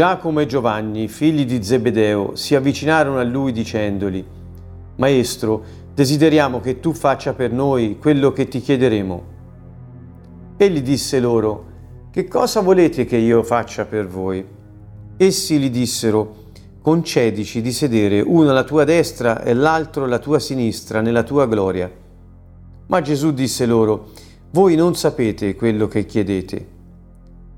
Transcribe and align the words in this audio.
Giacomo 0.00 0.40
e 0.40 0.46
Giovanni, 0.46 1.08
figli 1.08 1.44
di 1.44 1.62
Zebedeo, 1.62 2.34
si 2.34 2.54
avvicinarono 2.54 3.18
a 3.18 3.22
lui 3.22 3.52
dicendogli, 3.52 4.24
Maestro, 4.96 5.62
desideriamo 5.92 6.58
che 6.60 6.80
tu 6.80 6.94
faccia 6.94 7.34
per 7.34 7.52
noi 7.52 7.98
quello 8.00 8.32
che 8.32 8.48
ti 8.48 8.62
chiederemo. 8.62 9.22
Egli 10.56 10.80
disse 10.80 11.20
loro, 11.20 11.66
Che 12.10 12.26
cosa 12.28 12.62
volete 12.62 13.04
che 13.04 13.18
io 13.18 13.42
faccia 13.42 13.84
per 13.84 14.06
voi? 14.06 14.42
Essi 15.18 15.58
gli 15.58 15.68
dissero, 15.68 16.34
Concedici 16.80 17.60
di 17.60 17.70
sedere 17.70 18.22
uno 18.22 18.48
alla 18.48 18.64
tua 18.64 18.84
destra 18.84 19.42
e 19.42 19.52
l'altro 19.52 20.04
alla 20.04 20.18
tua 20.18 20.38
sinistra 20.38 21.02
nella 21.02 21.24
tua 21.24 21.46
gloria. 21.46 21.92
Ma 22.86 23.02
Gesù 23.02 23.34
disse 23.34 23.66
loro, 23.66 24.12
Voi 24.52 24.76
non 24.76 24.94
sapete 24.96 25.54
quello 25.54 25.88
che 25.88 26.06
chiedete. 26.06 26.79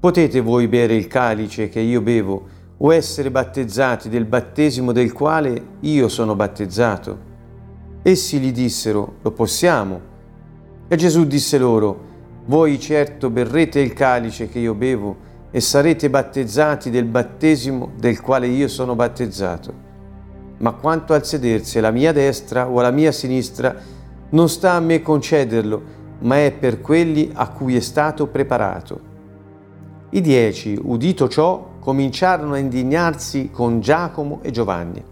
Potete 0.02 0.40
voi 0.40 0.66
bere 0.66 0.96
il 0.96 1.06
calice 1.06 1.68
che 1.68 1.78
io 1.78 2.00
bevo 2.00 2.48
o 2.78 2.92
essere 2.92 3.30
battezzati 3.30 4.08
del 4.08 4.24
battesimo 4.24 4.90
del 4.90 5.12
quale 5.12 5.66
io 5.78 6.08
sono 6.08 6.34
battezzato? 6.34 7.18
Essi 8.02 8.40
gli 8.40 8.50
dissero, 8.50 9.18
lo 9.22 9.30
possiamo. 9.30 10.00
E 10.88 10.96
Gesù 10.96 11.24
disse 11.24 11.56
loro, 11.56 12.00
voi 12.46 12.80
certo 12.80 13.30
berrete 13.30 13.78
il 13.78 13.92
calice 13.92 14.48
che 14.48 14.58
io 14.58 14.74
bevo 14.74 15.16
e 15.52 15.60
sarete 15.60 16.10
battezzati 16.10 16.90
del 16.90 17.04
battesimo 17.04 17.92
del 17.96 18.20
quale 18.20 18.48
io 18.48 18.66
sono 18.66 18.96
battezzato. 18.96 19.72
Ma 20.58 20.72
quanto 20.72 21.12
al 21.12 21.24
sedersi 21.24 21.78
alla 21.78 21.92
mia 21.92 22.10
destra 22.10 22.68
o 22.68 22.80
alla 22.80 22.90
mia 22.90 23.12
sinistra, 23.12 23.76
non 24.30 24.48
sta 24.48 24.72
a 24.72 24.80
me 24.80 25.00
concederlo, 25.00 25.80
ma 26.22 26.44
è 26.44 26.50
per 26.50 26.80
quelli 26.80 27.30
a 27.32 27.50
cui 27.50 27.76
è 27.76 27.80
stato 27.80 28.26
preparato. 28.26 29.11
I 30.14 30.20
dieci, 30.20 30.78
udito 30.78 31.26
ciò, 31.26 31.76
cominciarono 31.80 32.52
a 32.52 32.58
indignarsi 32.58 33.48
con 33.50 33.80
Giacomo 33.80 34.40
e 34.42 34.50
Giovanni. 34.50 35.02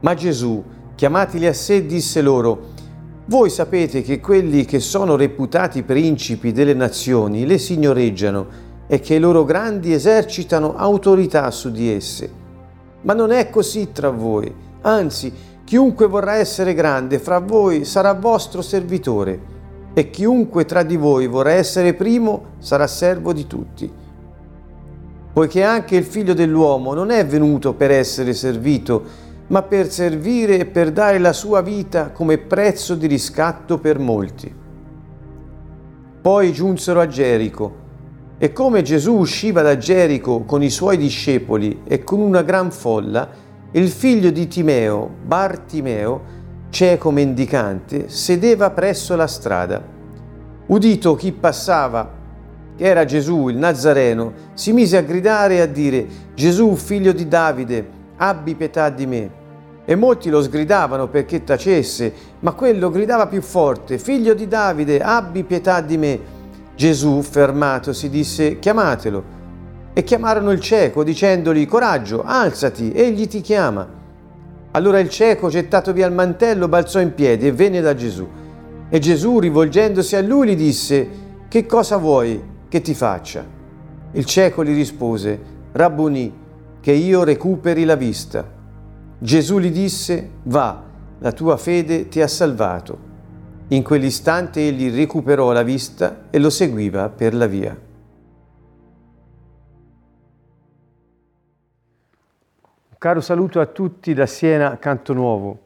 Ma 0.00 0.14
Gesù, 0.14 0.64
chiamatili 0.96 1.46
a 1.46 1.52
sé, 1.52 1.86
disse 1.86 2.22
loro, 2.22 2.74
Voi 3.26 3.50
sapete 3.50 4.02
che 4.02 4.18
quelli 4.18 4.64
che 4.64 4.80
sono 4.80 5.14
reputati 5.14 5.84
principi 5.84 6.50
delle 6.50 6.74
nazioni 6.74 7.46
le 7.46 7.56
signoreggiano 7.56 8.46
e 8.88 8.98
che 8.98 9.14
i 9.14 9.20
loro 9.20 9.44
grandi 9.44 9.92
esercitano 9.92 10.74
autorità 10.74 11.48
su 11.52 11.70
di 11.70 11.88
esse. 11.88 12.28
Ma 13.02 13.12
non 13.12 13.30
è 13.30 13.48
così 13.48 13.92
tra 13.92 14.10
voi, 14.10 14.52
anzi, 14.80 15.32
chiunque 15.62 16.08
vorrà 16.08 16.34
essere 16.34 16.74
grande 16.74 17.20
fra 17.20 17.38
voi 17.38 17.84
sarà 17.84 18.12
vostro 18.14 18.60
servitore, 18.60 19.54
e 19.94 20.10
chiunque 20.10 20.64
tra 20.64 20.82
di 20.82 20.96
voi 20.96 21.28
vorrà 21.28 21.52
essere 21.52 21.94
primo 21.94 22.54
sarà 22.58 22.88
servo 22.88 23.32
di 23.32 23.46
tutti 23.46 24.04
poiché 25.36 25.62
anche 25.62 25.96
il 25.96 26.04
figlio 26.04 26.32
dell'uomo 26.32 26.94
non 26.94 27.10
è 27.10 27.26
venuto 27.26 27.74
per 27.74 27.90
essere 27.90 28.32
servito, 28.32 29.02
ma 29.48 29.60
per 29.60 29.90
servire 29.90 30.60
e 30.60 30.64
per 30.64 30.92
dare 30.92 31.18
la 31.18 31.34
sua 31.34 31.60
vita 31.60 32.10
come 32.10 32.38
prezzo 32.38 32.94
di 32.94 33.06
riscatto 33.06 33.76
per 33.76 33.98
molti. 33.98 34.50
Poi 36.22 36.52
giunsero 36.54 37.00
a 37.00 37.06
Gerico, 37.06 37.74
e 38.38 38.50
come 38.54 38.80
Gesù 38.80 39.12
usciva 39.12 39.60
da 39.60 39.76
Gerico 39.76 40.44
con 40.44 40.62
i 40.62 40.70
suoi 40.70 40.96
discepoli 40.96 41.82
e 41.84 42.02
con 42.02 42.20
una 42.20 42.40
gran 42.40 42.70
folla, 42.70 43.28
il 43.72 43.90
figlio 43.90 44.30
di 44.30 44.48
Timeo, 44.48 45.06
Bartimeo, 45.22 46.20
cieco 46.70 47.10
mendicante, 47.10 48.08
sedeva 48.08 48.70
presso 48.70 49.14
la 49.14 49.26
strada. 49.26 49.84
Udito 50.64 51.14
chi 51.14 51.30
passava, 51.32 52.15
che 52.76 52.84
era 52.84 53.04
Gesù, 53.04 53.48
il 53.48 53.56
Nazareno, 53.56 54.32
si 54.54 54.72
mise 54.72 54.98
a 54.98 55.02
gridare 55.02 55.56
e 55.56 55.60
a 55.60 55.66
dire, 55.66 56.06
Gesù, 56.34 56.74
figlio 56.76 57.12
di 57.12 57.26
Davide, 57.26 57.88
abbi 58.16 58.54
pietà 58.54 58.90
di 58.90 59.06
me. 59.06 59.30
E 59.84 59.94
molti 59.94 60.30
lo 60.30 60.42
sgridavano 60.42 61.08
perché 61.08 61.44
tacesse, 61.44 62.12
ma 62.40 62.52
quello 62.52 62.90
gridava 62.90 63.28
più 63.28 63.40
forte, 63.40 63.98
figlio 63.98 64.34
di 64.34 64.46
Davide, 64.48 65.00
abbi 65.00 65.44
pietà 65.44 65.80
di 65.80 65.96
me. 65.96 66.20
Gesù, 66.74 67.22
fermatosi, 67.22 68.10
disse, 68.10 68.58
chiamatelo. 68.58 69.34
E 69.94 70.04
chiamarono 70.04 70.50
il 70.50 70.60
cieco, 70.60 71.02
dicendogli, 71.02 71.66
coraggio, 71.66 72.22
alzati, 72.22 72.92
egli 72.92 73.26
ti 73.28 73.40
chiama. 73.40 73.88
Allora 74.72 74.98
il 74.98 75.08
cieco, 75.08 75.48
gettato 75.48 75.94
via 75.94 76.06
il 76.06 76.12
mantello, 76.12 76.68
balzò 76.68 77.00
in 77.00 77.14
piedi 77.14 77.46
e 77.46 77.52
venne 77.52 77.80
da 77.80 77.94
Gesù. 77.94 78.28
E 78.90 78.98
Gesù, 78.98 79.38
rivolgendosi 79.38 80.16
a 80.16 80.20
lui, 80.20 80.48
gli 80.48 80.56
disse, 80.56 81.08
che 81.48 81.64
cosa 81.64 81.96
vuoi? 81.96 82.54
Che 82.68 82.80
ti 82.80 82.94
faccia. 82.94 83.44
Il 84.12 84.24
cieco 84.24 84.64
gli 84.64 84.74
rispose, 84.74 85.40
Rabboni, 85.72 86.32
che 86.80 86.92
io 86.92 87.24
recuperi 87.24 87.84
la 87.84 87.96
vista. 87.96 88.48
Gesù 89.18 89.58
gli 89.58 89.70
disse, 89.70 90.30
va, 90.44 90.82
la 91.18 91.32
tua 91.32 91.56
fede 91.56 92.08
ti 92.08 92.20
ha 92.20 92.28
salvato. 92.28 92.98
In 93.68 93.82
quell'istante 93.82 94.66
egli 94.66 94.94
recuperò 94.94 95.52
la 95.52 95.62
vista 95.62 96.26
e 96.30 96.38
lo 96.38 96.50
seguiva 96.50 97.08
per 97.08 97.34
la 97.34 97.46
via. 97.46 97.70
Un 102.88 102.96
caro 102.98 103.20
saluto 103.20 103.60
a 103.60 103.66
tutti 103.66 104.14
da 104.14 104.26
Siena 104.26 104.78
Canto 104.78 105.12
Nuovo. 105.12 105.65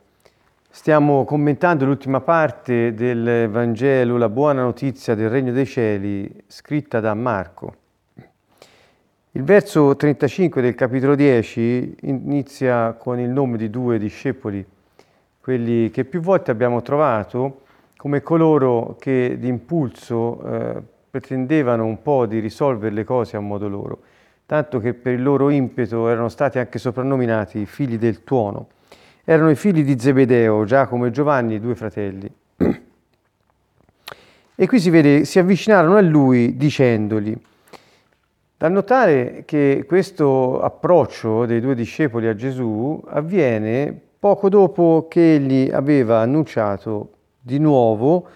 Stiamo 0.73 1.25
commentando 1.25 1.85
l'ultima 1.85 2.21
parte 2.21 2.95
del 2.95 3.49
Vangelo, 3.51 4.17
la 4.17 4.29
buona 4.29 4.63
notizia 4.63 5.17
del 5.17 5.29
Regno 5.29 5.51
dei 5.51 5.67
Cieli, 5.67 6.33
scritta 6.47 7.01
da 7.01 7.13
Marco. 7.13 7.75
Il 9.33 9.43
verso 9.43 9.97
35 9.97 10.63
del 10.63 10.77
capitolo 10.77 11.17
10 11.17 11.97
inizia 12.03 12.93
con 12.93 13.19
il 13.19 13.29
nome 13.31 13.59
di 13.59 13.69
due 13.69 13.99
discepoli, 13.99 14.65
quelli 15.41 15.91
che 15.91 16.05
più 16.05 16.21
volte 16.21 16.53
abbiamo 16.53 16.83
trovato 16.83 17.63
come 17.97 18.23
coloro 18.23 18.97
che 19.01 19.39
d'impulso 19.41 20.41
eh, 20.41 20.83
pretendevano 21.11 21.85
un 21.85 22.01
po' 22.01 22.27
di 22.27 22.39
risolvere 22.39 22.95
le 22.95 23.05
cose 23.05 23.37
a 23.37 23.41
modo 23.41 23.69
loro, 23.69 23.99
tanto 24.47 24.79
che 24.79 24.95
per 24.95 25.15
il 25.15 25.23
loro 25.23 25.51
impeto 25.51 26.09
erano 26.09 26.29
stati 26.29 26.61
anche 26.61 26.79
soprannominati 26.79 27.67
figli 27.67 27.99
del 27.99 28.23
tuono 28.23 28.69
erano 29.33 29.51
i 29.51 29.55
figli 29.55 29.85
di 29.85 29.97
Zebedeo, 29.97 30.65
Giacomo 30.65 31.07
e 31.07 31.13
Giovanni, 31.13 31.61
due 31.61 31.77
fratelli. 31.77 32.29
E 34.57 34.67
qui 34.67 34.81
si 34.81 34.91
vede, 34.91 35.25
si 35.25 35.39
avvicinarono 35.39 35.95
a 35.95 36.01
lui 36.01 36.57
dicendogli, 36.57 37.37
da 38.57 38.69
notare 38.69 39.45
che 39.47 39.85
questo 39.87 40.61
approccio 40.61 41.47
dei 41.47 41.61
due 41.61 41.77
discepoli 41.77 42.27
a 42.27 42.35
Gesù 42.35 43.01
avviene 43.07 43.97
poco 44.19 44.49
dopo 44.49 45.07
che 45.09 45.35
egli 45.35 45.71
aveva 45.71 46.19
annunciato 46.19 47.13
di 47.41 47.61
nuovo 47.61 48.27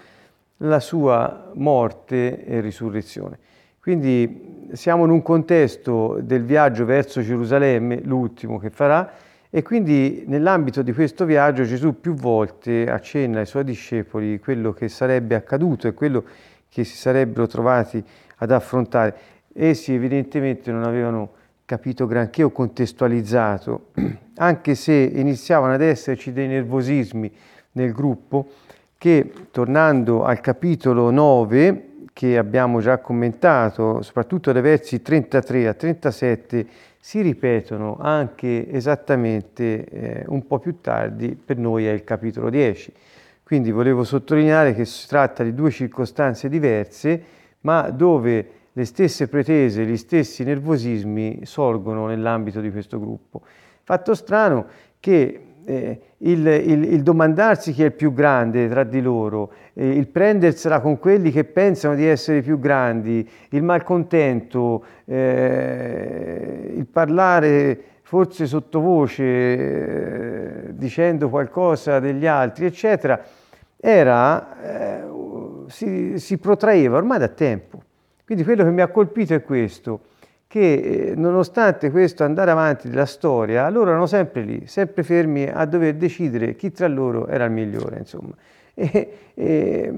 la 0.59 0.79
sua 0.79 1.51
morte 1.55 2.45
e 2.45 2.61
risurrezione. 2.61 3.37
Quindi 3.81 4.69
siamo 4.75 5.03
in 5.07 5.11
un 5.11 5.23
contesto 5.23 6.21
del 6.23 6.45
viaggio 6.45 6.85
verso 6.85 7.21
Gerusalemme, 7.21 8.01
l'ultimo 8.05 8.61
che 8.61 8.71
farà, 8.71 9.23
e 9.57 9.63
quindi 9.63 10.25
nell'ambito 10.27 10.83
di 10.83 10.93
questo 10.93 11.25
viaggio 11.25 11.63
Gesù 11.63 12.01
più 12.01 12.15
volte 12.15 12.91
accenna 12.91 13.39
ai 13.39 13.47
suoi 13.47 13.63
discepoli 13.63 14.41
quello 14.41 14.73
che 14.73 14.89
sarebbe 14.89 15.37
accaduto 15.37 15.87
e 15.87 15.95
quello 15.95 16.25
che 16.69 16.83
si 16.83 16.97
sarebbero 16.97 17.47
trovati 17.47 18.03
ad 18.39 18.51
affrontare. 18.51 19.15
Essi 19.53 19.95
evidentemente 19.95 20.73
non 20.73 20.83
avevano 20.83 21.35
capito 21.67 22.05
granché 22.09 22.43
o 22.43 22.51
contestualizzato, 22.51 23.91
anche 24.39 24.75
se 24.75 24.93
iniziavano 24.93 25.75
ad 25.75 25.83
esserci 25.83 26.33
dei 26.33 26.49
nervosismi 26.49 27.33
nel 27.75 27.93
gruppo 27.93 28.49
che, 28.99 29.31
tornando 29.53 30.25
al 30.25 30.41
capitolo 30.41 31.13
9, 31.13 31.91
che 32.13 32.39
abbiamo 32.39 32.81
già 32.81 32.99
commentato, 32.99 34.03
soprattutto 34.03 34.51
dai 34.51 34.63
versi 34.63 35.01
33 35.01 35.69
a 35.69 35.75
37, 35.75 36.67
si 37.05 37.21
ripetono 37.21 37.99
anche 38.01 38.67
esattamente 38.71 39.85
eh, 39.85 40.25
un 40.29 40.47
po' 40.47 40.59
più 40.59 40.81
tardi, 40.81 41.37
per 41.37 41.59
noi 41.59 41.87
è 41.87 41.91
il 41.91 42.03
capitolo 42.03 42.49
10. 42.49 42.95
Quindi 43.43 43.71
volevo 43.71 44.05
sottolineare 44.05 44.75
che 44.75 44.87
si 44.87 45.07
tratta 45.07 45.45
di 45.45 45.53
due 45.53 45.71
circostanze 45.71 46.49
diverse, 46.49 47.23
ma 47.61 47.91
dove 47.91 48.49
le 48.73 48.85
stesse 48.87 49.29
pretese, 49.29 49.85
gli 49.85 49.99
stessi 49.99 50.45
nervosismi 50.45 51.41
sorgono 51.45 52.07
nell'ambito 52.07 52.63
di 52.63 52.71
questo 52.71 52.99
gruppo. 52.99 53.43
Fatto 53.83 54.15
strano 54.15 54.67
che 54.99 55.54
eh, 55.65 56.01
il, 56.19 56.47
il, 56.47 56.85
il, 56.93 57.03
domandarsi 57.03 57.73
chi 57.73 57.83
è 57.83 57.87
il 57.87 57.93
più 57.93 58.13
grande 58.13 58.69
tra 58.69 58.85
di 58.85 59.01
loro, 59.01 59.53
eh, 59.75 59.89
il 59.89 60.07
prendersela 60.09 60.81
con 60.81 60.99
quelli 60.99 61.31
che 61.31 61.45
pensano 61.45 61.95
di 61.95 62.07
essere 62.07 62.43
più 62.43 62.59
grandi, 62.59 63.29
il 63.51 63.63
malcontento, 63.63 64.85
eh, 65.05 66.73
il 66.75 66.87
parlare 66.87 67.83
forse 68.03 68.47
sottovoce 68.47 69.23
eh, 69.25 70.75
dicendo 70.75 71.29
qualcosa 71.29 71.99
degli 72.01 72.27
altri, 72.27 72.67
eccetera, 72.67 73.21
era, 73.77 74.63
eh, 74.63 75.05
si, 75.67 76.19
si 76.19 76.39
protraeva 76.39 76.99
ormai 76.99 77.19
da 77.19 77.29
tempo. 77.29 77.83
Quindi 78.25 78.45
quello 78.45 78.65
che 78.65 78.71
mi 78.71 78.81
ha 78.81 78.89
colpito 78.89 79.35
è 79.35 79.43
questo, 79.43 80.01
che 80.55 80.75
eh, 80.75 81.15
nonostante 81.17 81.91
questo 81.91 82.23
andare 82.23 82.53
avanti 82.53 82.89
della 82.89 83.07
storia, 83.07 83.69
loro 83.71 83.91
erano 83.91 84.07
sempre 84.07 84.43
lì, 84.43 84.69
sempre 84.69 85.03
fermi 85.03 85.49
a 85.49 85.65
dover 85.65 85.97
decidere 85.97 86.55
chi 86.55 86.71
tra 86.71 86.87
loro 86.87 87.27
era 87.27 87.45
il 87.47 87.51
migliore, 87.51 87.99
insomma. 87.99 88.33
E, 88.73 89.33
e, 89.35 89.93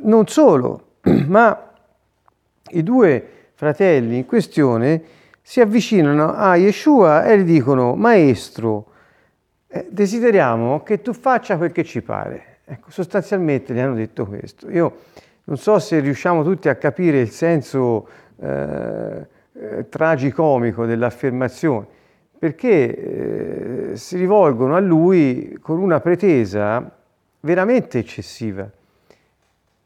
non 0.00 0.26
solo, 0.26 0.96
ma 1.28 1.70
i 2.70 2.82
due 2.82 3.28
fratelli 3.54 4.16
in 4.16 4.26
questione 4.26 5.00
si 5.40 5.60
avvicinano 5.60 6.34
a 6.34 6.56
Yeshua 6.56 7.24
e 7.24 7.38
gli 7.38 7.44
dicono, 7.44 7.94
Maestro, 7.94 8.86
eh, 9.68 9.86
desideriamo 9.88 10.82
che 10.82 11.00
tu 11.00 11.12
faccia 11.12 11.56
quel 11.56 11.70
che 11.70 11.84
ci 11.84 12.02
pare. 12.02 12.58
Ecco, 12.64 12.90
sostanzialmente 12.90 13.72
gli 13.72 13.78
hanno 13.78 13.94
detto 13.94 14.26
questo. 14.26 14.68
Io 14.68 14.96
non 15.44 15.58
so 15.58 15.78
se 15.78 16.00
riusciamo 16.00 16.42
tutti 16.42 16.68
a 16.68 16.74
capire 16.74 17.20
il 17.20 17.30
senso 17.30 18.08
eh, 18.42 19.26
eh, 19.52 19.88
tragicomico 19.88 20.86
dell'affermazione, 20.86 21.86
perché 22.38 23.90
eh, 23.92 23.96
si 23.96 24.16
rivolgono 24.16 24.74
a 24.74 24.80
lui 24.80 25.56
con 25.60 25.78
una 25.78 26.00
pretesa 26.00 26.90
veramente 27.40 27.98
eccessiva. 27.98 28.68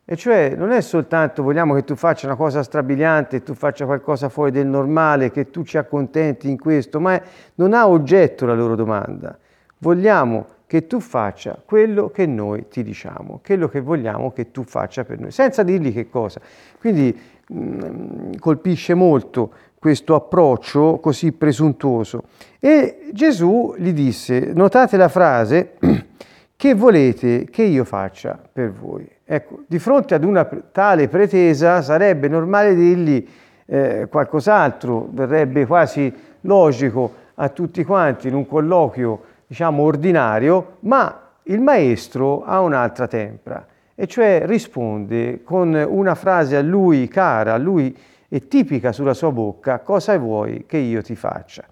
E 0.08 0.14
cioè 0.16 0.54
non 0.56 0.70
è 0.70 0.80
soltanto 0.80 1.42
vogliamo 1.42 1.74
che 1.74 1.82
tu 1.82 1.96
faccia 1.96 2.26
una 2.26 2.36
cosa 2.36 2.62
strabiliante, 2.62 3.42
tu 3.42 3.54
faccia 3.54 3.86
qualcosa 3.86 4.28
fuori 4.28 4.52
del 4.52 4.66
normale, 4.66 5.32
che 5.32 5.50
tu 5.50 5.64
ci 5.64 5.78
accontenti 5.78 6.48
in 6.48 6.58
questo, 6.58 7.00
ma 7.00 7.14
è, 7.14 7.22
non 7.56 7.74
ha 7.74 7.88
oggetto 7.88 8.46
la 8.46 8.54
loro 8.54 8.76
domanda. 8.76 9.36
Vogliamo 9.78 10.46
che 10.66 10.86
tu 10.86 11.00
faccia 11.00 11.60
quello 11.64 12.10
che 12.10 12.24
noi 12.26 12.68
ti 12.68 12.82
diciamo, 12.82 13.40
quello 13.44 13.68
che 13.68 13.80
vogliamo 13.80 14.32
che 14.32 14.50
tu 14.52 14.62
faccia 14.62 15.04
per 15.04 15.18
noi, 15.18 15.32
senza 15.32 15.62
dirgli 15.62 15.92
che 15.92 16.08
cosa. 16.08 16.40
Quindi 16.78 17.18
colpisce 18.38 18.94
molto 18.94 19.52
questo 19.78 20.14
approccio 20.14 20.98
così 20.98 21.32
presuntuoso. 21.32 22.24
E 22.58 23.08
Gesù 23.12 23.74
gli 23.78 23.92
disse, 23.92 24.52
notate 24.54 24.96
la 24.96 25.08
frase, 25.08 25.74
che 26.56 26.74
volete 26.74 27.44
che 27.44 27.62
io 27.62 27.84
faccia 27.84 28.38
per 28.52 28.72
voi? 28.72 29.08
Ecco, 29.24 29.62
di 29.66 29.78
fronte 29.78 30.14
ad 30.14 30.24
una 30.24 30.44
tale 30.44 31.08
pretesa 31.08 31.82
sarebbe 31.82 32.28
normale 32.28 32.74
dirgli 32.74 33.26
eh, 33.66 34.06
qualcos'altro, 34.10 35.08
verrebbe 35.10 35.66
quasi 35.66 36.12
logico 36.42 37.24
a 37.34 37.48
tutti 37.48 37.84
quanti 37.84 38.28
in 38.28 38.34
un 38.34 38.46
colloquio, 38.46 39.20
diciamo, 39.46 39.82
ordinario, 39.82 40.78
ma 40.80 41.30
il 41.44 41.60
maestro 41.60 42.42
ha 42.44 42.60
un'altra 42.60 43.06
tempra, 43.06 43.64
e 43.98 44.06
cioè 44.06 44.42
risponde 44.44 45.42
con 45.42 45.74
una 45.74 46.14
frase 46.14 46.56
a 46.56 46.60
lui 46.60 47.08
cara, 47.08 47.54
a 47.54 47.56
lui 47.56 47.96
e 48.28 48.46
tipica 48.46 48.92
sulla 48.92 49.14
sua 49.14 49.32
bocca, 49.32 49.78
cosa 49.80 50.16
vuoi 50.18 50.64
che 50.66 50.76
io 50.76 51.02
ti 51.02 51.16
faccia? 51.16 51.64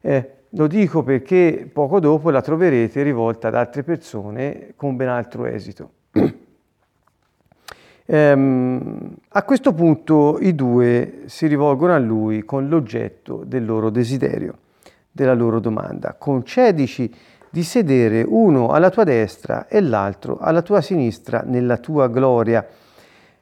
Eh, 0.00 0.30
lo 0.50 0.66
dico 0.66 1.02
perché 1.02 1.68
poco 1.72 2.00
dopo 2.00 2.28
la 2.30 2.42
troverete 2.42 3.02
rivolta 3.02 3.48
ad 3.48 3.54
altre 3.54 3.82
persone 3.82 4.74
con 4.76 4.94
ben 4.94 5.08
altro 5.08 5.46
esito. 5.46 5.90
ehm, 8.04 9.14
a 9.28 9.42
questo 9.42 9.72
punto 9.72 10.38
i 10.40 10.54
due 10.54 11.22
si 11.24 11.46
rivolgono 11.46 11.94
a 11.94 11.98
lui 11.98 12.44
con 12.44 12.68
l'oggetto 12.68 13.42
del 13.46 13.64
loro 13.64 13.88
desiderio, 13.88 14.58
della 15.10 15.34
loro 15.34 15.60
domanda. 15.60 16.14
Concedici 16.18 17.12
di 17.54 17.62
sedere 17.62 18.24
uno 18.26 18.70
alla 18.70 18.90
tua 18.90 19.04
destra 19.04 19.68
e 19.68 19.80
l'altro 19.80 20.38
alla 20.40 20.60
tua 20.60 20.80
sinistra 20.80 21.44
nella 21.46 21.76
tua 21.76 22.08
gloria. 22.08 22.66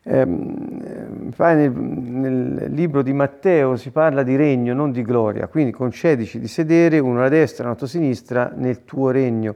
Ehm, 0.03 1.33
nel, 1.39 1.71
nel, 1.71 2.73
libro 2.75 3.01
di 3.01 3.15
Matteo 3.15 3.77
si 3.77 3.89
parla 3.89 4.23
di 4.23 4.37
regno, 4.37 4.75
non 4.75 4.93
di 4.93 5.01
gloria, 5.01 5.47
quindi 5.47 5.73
concedici 5.73 6.39
di 6.39 6.47
sedere 6.47 6.99
uno 6.99 7.21
alla 7.21 7.31
destra 7.31 7.65
e 7.65 7.67
uno 7.69 7.77
alla 7.79 7.89
sinistra 7.89 8.53
nel 8.55 8.85
tuo 8.85 9.09
regno. 9.09 9.55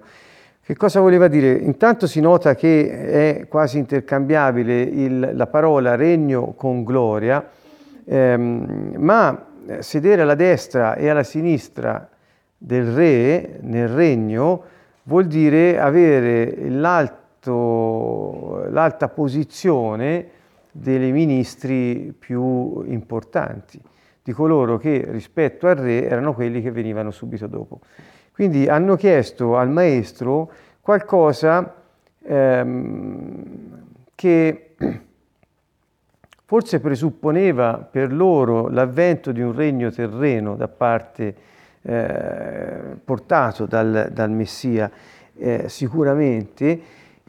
Che 0.65 0.75
cosa 0.75 1.01
voleva 1.01 1.29
dire? 1.29 1.53
Intanto 1.53 2.07
si 2.07 2.21
nota 2.21 2.55
che 2.55 3.41
è 3.41 3.49
quasi 3.49 3.77
intercambiabile 3.77 4.81
il, 4.81 5.31
la 5.35 5.47
parola 5.49 5.97
regno 5.97 6.55
con 6.57 6.83
gloria, 6.83 7.47
ehm, 8.07 8.95
ma 8.97 9.49
sedere 9.81 10.23
alla 10.23 10.35
destra 10.35 10.95
e 10.95 11.11
alla 11.11 11.25
sinistra 11.25 12.09
del 12.59 12.93
re 12.93 13.59
nel 13.61 13.89
regno 13.89 14.63
vuol 15.05 15.27
dire 15.27 15.79
avere 15.79 16.69
l'alta 16.69 17.49
posizione 19.15 20.31
dei 20.73 21.13
ministri 21.13 22.15
più 22.19 22.83
importanti, 22.83 23.81
di 24.23 24.33
coloro 24.33 24.79
che 24.79 25.05
rispetto 25.09 25.69
al 25.69 25.77
re 25.77 26.07
erano 26.07 26.35
quelli 26.35 26.61
che 26.61 26.71
venivano 26.71 27.11
subito 27.11 27.47
dopo. 27.47 27.81
Quindi 28.33 28.69
hanno 28.69 28.97
chiesto 28.97 29.57
al 29.57 29.71
maestro 29.71 30.51
qualcosa 30.81 31.75
ehm, 32.23 33.85
che 34.15 34.75
forse 36.45 36.81
presupponeva 36.81 37.89
per 37.91 38.13
loro 38.13 38.69
l'avvento 38.69 39.33
di 39.33 39.41
un 39.41 39.55
regno 39.55 39.91
terreno 39.91 40.55
da 40.55 40.69
parte 40.69 41.35
eh, 41.87 42.97
portato 43.05 43.65
dal, 43.67 44.09
dal 44.13 44.31
Messia 44.31 44.91
eh, 45.37 45.69
sicuramente, 45.69 46.81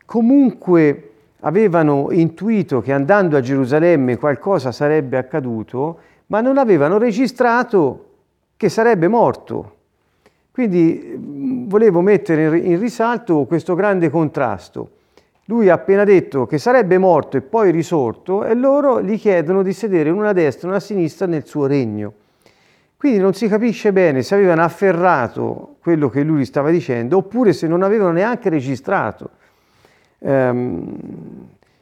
comunque 0.05 1.11
avevano 1.41 2.07
intuito 2.11 2.81
che 2.81 2.91
andando 2.91 3.37
a 3.37 3.41
Gerusalemme 3.41 4.17
qualcosa 4.17 4.71
sarebbe 4.71 5.17
accaduto, 5.17 5.99
ma 6.27 6.41
non 6.41 6.57
avevano 6.57 6.97
registrato 6.97 8.05
che 8.57 8.69
sarebbe 8.69 9.07
morto. 9.07 9.75
Quindi 10.51 11.13
mm, 11.15 11.67
volevo 11.67 12.01
mettere 12.01 12.57
in 12.57 12.79
risalto 12.79 13.45
questo 13.45 13.75
grande 13.75 14.09
contrasto. 14.09 14.89
Lui 15.45 15.69
ha 15.69 15.75
appena 15.75 16.03
detto 16.03 16.47
che 16.47 16.57
sarebbe 16.57 16.97
morto 16.97 17.37
e 17.37 17.41
poi 17.41 17.71
risorto 17.71 18.43
e 18.43 18.55
loro 18.55 19.01
gli 19.01 19.19
chiedono 19.19 19.61
di 19.61 19.71
sedere 19.71 20.09
una 20.09 20.29
a 20.29 20.33
destra 20.33 20.65
e 20.65 20.69
una 20.69 20.77
a 20.77 20.81
sinistra 20.81 21.27
nel 21.27 21.45
suo 21.45 21.67
regno. 21.67 22.13
Quindi 22.97 23.19
non 23.19 23.33
si 23.33 23.47
capisce 23.47 23.93
bene 23.93 24.23
se 24.23 24.33
avevano 24.33 24.63
afferrato 24.63 25.75
quello 25.81 26.09
che 26.09 26.23
lui 26.23 26.45
stava 26.45 26.71
dicendo 26.71 27.17
oppure 27.17 27.53
se 27.53 27.67
non 27.67 27.83
avevano 27.83 28.11
neanche 28.11 28.49
registrato. 28.49 29.29
Ehm, 30.19 30.97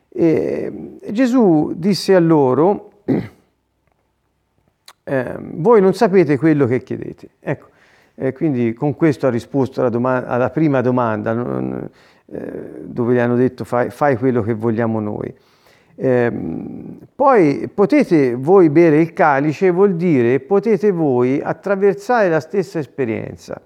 e 0.09 0.97
Gesù 1.11 1.73
disse 1.75 2.15
a 2.15 2.19
loro, 2.19 2.91
eh, 5.03 5.35
voi 5.39 5.81
non 5.81 5.93
sapete 5.93 6.37
quello 6.37 6.65
che 6.65 6.83
chiedete. 6.83 7.29
Ecco, 7.39 7.67
eh, 8.15 8.33
quindi 8.33 8.73
con 8.73 8.95
questo 8.95 9.27
ha 9.27 9.29
risposto 9.29 9.81
alla, 9.81 9.89
domanda, 9.89 10.27
alla 10.27 10.49
prima 10.49 10.81
domanda, 10.81 11.33
non, 11.33 11.89
eh, 12.27 12.81
dove 12.83 13.13
gli 13.13 13.19
hanno 13.19 13.35
detto 13.35 13.63
fai, 13.63 13.89
fai, 13.89 14.17
quello 14.17 14.41
che 14.41 14.53
vogliamo 14.53 14.99
noi. 14.99 15.33
Ehm, 15.97 16.97
poi 17.15 17.69
potete 17.73 18.35
voi 18.35 18.69
bere 18.69 18.99
il 18.99 19.13
calice, 19.13 19.71
vuol 19.71 19.95
dire 19.95 20.39
potete 20.41 20.91
voi 20.91 21.41
attraversare 21.41 22.29
la 22.29 22.39
stessa 22.39 22.79
esperienza. 22.79 23.59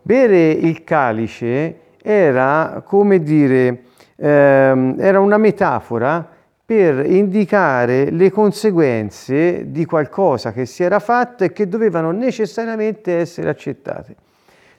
Bere 0.00 0.50
il 0.50 0.84
calice 0.84 1.76
era 2.00 2.82
come 2.86 3.22
dire 3.22 3.82
ehm, 4.16 4.96
era 4.98 5.20
una 5.20 5.36
metafora 5.36 6.26
per 6.64 7.04
indicare 7.10 8.10
le 8.10 8.30
conseguenze 8.30 9.70
di 9.70 9.84
qualcosa 9.84 10.52
che 10.52 10.66
si 10.66 10.82
era 10.82 10.98
fatto 10.98 11.42
e 11.42 11.52
che 11.52 11.66
dovevano 11.66 12.10
necessariamente 12.10 13.16
essere 13.16 13.48
accettate. 13.48 14.14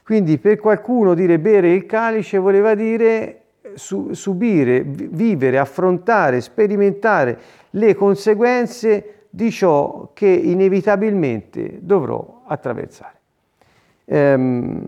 Quindi 0.03 0.37
per 0.37 0.59
qualcuno 0.59 1.13
dire 1.13 1.39
bere 1.39 1.73
il 1.73 1.85
calice 1.85 2.37
voleva 2.37 2.73
dire 2.75 3.41
su, 3.75 4.13
subire, 4.13 4.81
vivere, 4.83 5.57
affrontare, 5.57 6.41
sperimentare 6.41 7.39
le 7.71 7.95
conseguenze 7.95 9.25
di 9.29 9.51
ciò 9.51 10.11
che 10.13 10.27
inevitabilmente 10.27 11.79
dovrò 11.81 12.43
attraversare. 12.47 13.17
Ehm, 14.05 14.81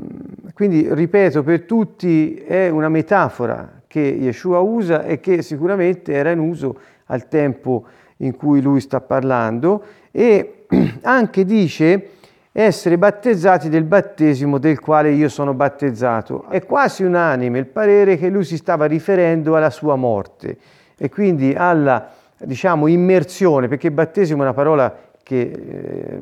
quindi, 0.54 0.88
ripeto, 0.92 1.44
per 1.44 1.62
tutti 1.64 2.36
è 2.36 2.70
una 2.70 2.90
metafora 2.90 3.82
che 3.86 4.00
Yeshua 4.00 4.60
usa 4.60 5.04
e 5.04 5.20
che 5.20 5.42
sicuramente 5.42 6.14
era 6.14 6.32
in 6.32 6.40
uso 6.40 6.80
al 7.06 7.28
tempo 7.28 7.86
in 8.18 8.36
cui 8.36 8.62
lui 8.62 8.80
sta 8.80 9.02
parlando 9.02 9.84
e 10.12 10.66
anche 11.02 11.46
dice 11.46 12.10
essere 12.52 12.98
battezzati 12.98 13.70
del 13.70 13.84
battesimo 13.84 14.58
del 14.58 14.80
quale 14.80 15.12
io 15.12 15.30
sono 15.30 15.54
battezzato. 15.54 16.46
È 16.50 16.64
quasi 16.66 17.04
unanime 17.04 17.60
il 17.60 17.68
parere 17.68 18.18
che 18.18 18.30
lui 18.30 18.44
si 18.44 18.58
stava 18.58 18.86
riferendo 18.86 19.56
alla 19.56 19.70
sua 19.70 19.96
morte 19.96 20.58
e 20.98 21.10
quindi 21.10 21.54
alla 21.54 22.12
diciamo 22.38 22.88
immersione, 22.88 23.68
perché 23.68 23.92
battesimo 23.92 24.40
è 24.40 24.44
una 24.44 24.54
parola 24.54 24.96
che 25.24 25.42
eh, 25.42 26.20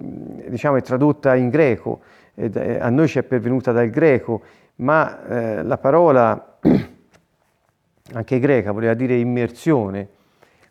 diciamo 0.49 0.75
è 0.75 0.81
tradotta 0.81 1.35
in 1.35 1.49
greco, 1.49 2.01
eh, 2.35 2.77
a 2.79 2.89
noi 2.89 3.07
ci 3.07 3.19
è 3.19 3.23
pervenuta 3.23 3.71
dal 3.71 3.89
greco, 3.89 4.41
ma 4.75 5.27
eh, 5.27 5.63
la 5.63 5.77
parola 5.77 6.57
anche 8.13 8.39
greca, 8.39 8.71
voleva 8.71 8.93
dire 8.93 9.15
immersione, 9.15 10.09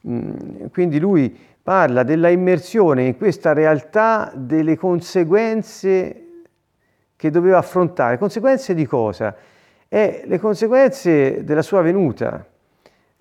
Mm, 0.06 0.66
quindi 0.72 1.00
lui 1.00 1.36
parla 1.68 2.02
della 2.02 2.30
immersione 2.30 3.04
in 3.04 3.18
questa 3.18 3.52
realtà 3.52 4.32
delle 4.34 4.74
conseguenze 4.78 6.22
che 7.14 7.30
doveva 7.30 7.58
affrontare. 7.58 8.16
Conseguenze 8.16 8.72
di 8.72 8.86
cosa? 8.86 9.36
È 9.86 10.22
le 10.24 10.38
conseguenze 10.38 11.44
della 11.44 11.60
sua 11.60 11.82
venuta, 11.82 12.42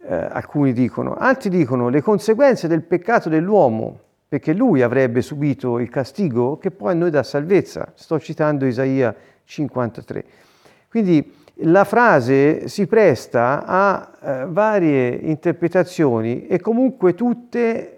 eh, 0.02 0.16
alcuni 0.16 0.72
dicono, 0.72 1.16
altri 1.16 1.50
dicono 1.50 1.90
le 1.90 2.02
conseguenze 2.02 2.70
del 2.70 2.84
peccato 2.84 3.28
dell'uomo, 3.28 4.00
perché 4.30 4.54
lui 4.54 4.82
avrebbe 4.82 5.22
subito 5.22 5.78
il 5.78 5.90
castigo 5.90 6.58
che 6.58 6.72
poi 6.72 6.92
a 6.92 6.96
noi 6.96 7.10
dà 7.10 7.24
salvezza. 7.24 7.92
Sto 7.96 8.18
citando 8.18 8.66
Isaia 8.66 9.14
53. 9.44 10.24
Quindi 10.88 11.36
la 11.64 11.84
frase 11.84 12.70
si 12.70 12.88
presta 12.88 13.66
a 13.66 14.12
eh, 14.22 14.46
varie 14.48 15.10
interpretazioni 15.10 16.48
e 16.48 16.62
comunque 16.62 17.14
tutte 17.14 17.92
eh, 17.92 17.97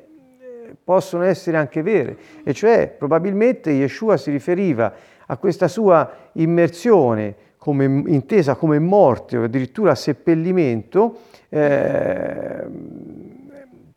possono 0.90 1.24
essere 1.24 1.56
anche 1.56 1.84
vere, 1.84 2.18
e 2.44 2.52
cioè 2.52 2.88
probabilmente 2.88 3.70
Yeshua 3.70 4.18
si 4.18 4.32
riferiva 4.32 4.92
a 5.28 5.38
questa 5.38 5.68
sua 5.68 6.32
immersione 6.32 7.36
come, 7.58 7.86
intesa 8.08 8.56
come 8.56 8.80
morte 8.80 9.38
o 9.38 9.44
addirittura 9.44 9.94
seppellimento, 9.94 11.20
eh, 11.50 12.66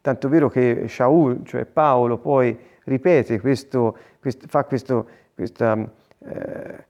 tanto 0.02 0.28
vero 0.28 0.50
che 0.50 0.84
Shaul, 0.86 1.46
cioè 1.46 1.64
Paolo, 1.64 2.18
poi 2.18 2.54
ripete 2.84 3.40
questo, 3.40 3.96
questo 4.20 4.46
fa 4.46 4.64
questo, 4.64 5.06
questa, 5.34 5.90
eh, 6.18 6.84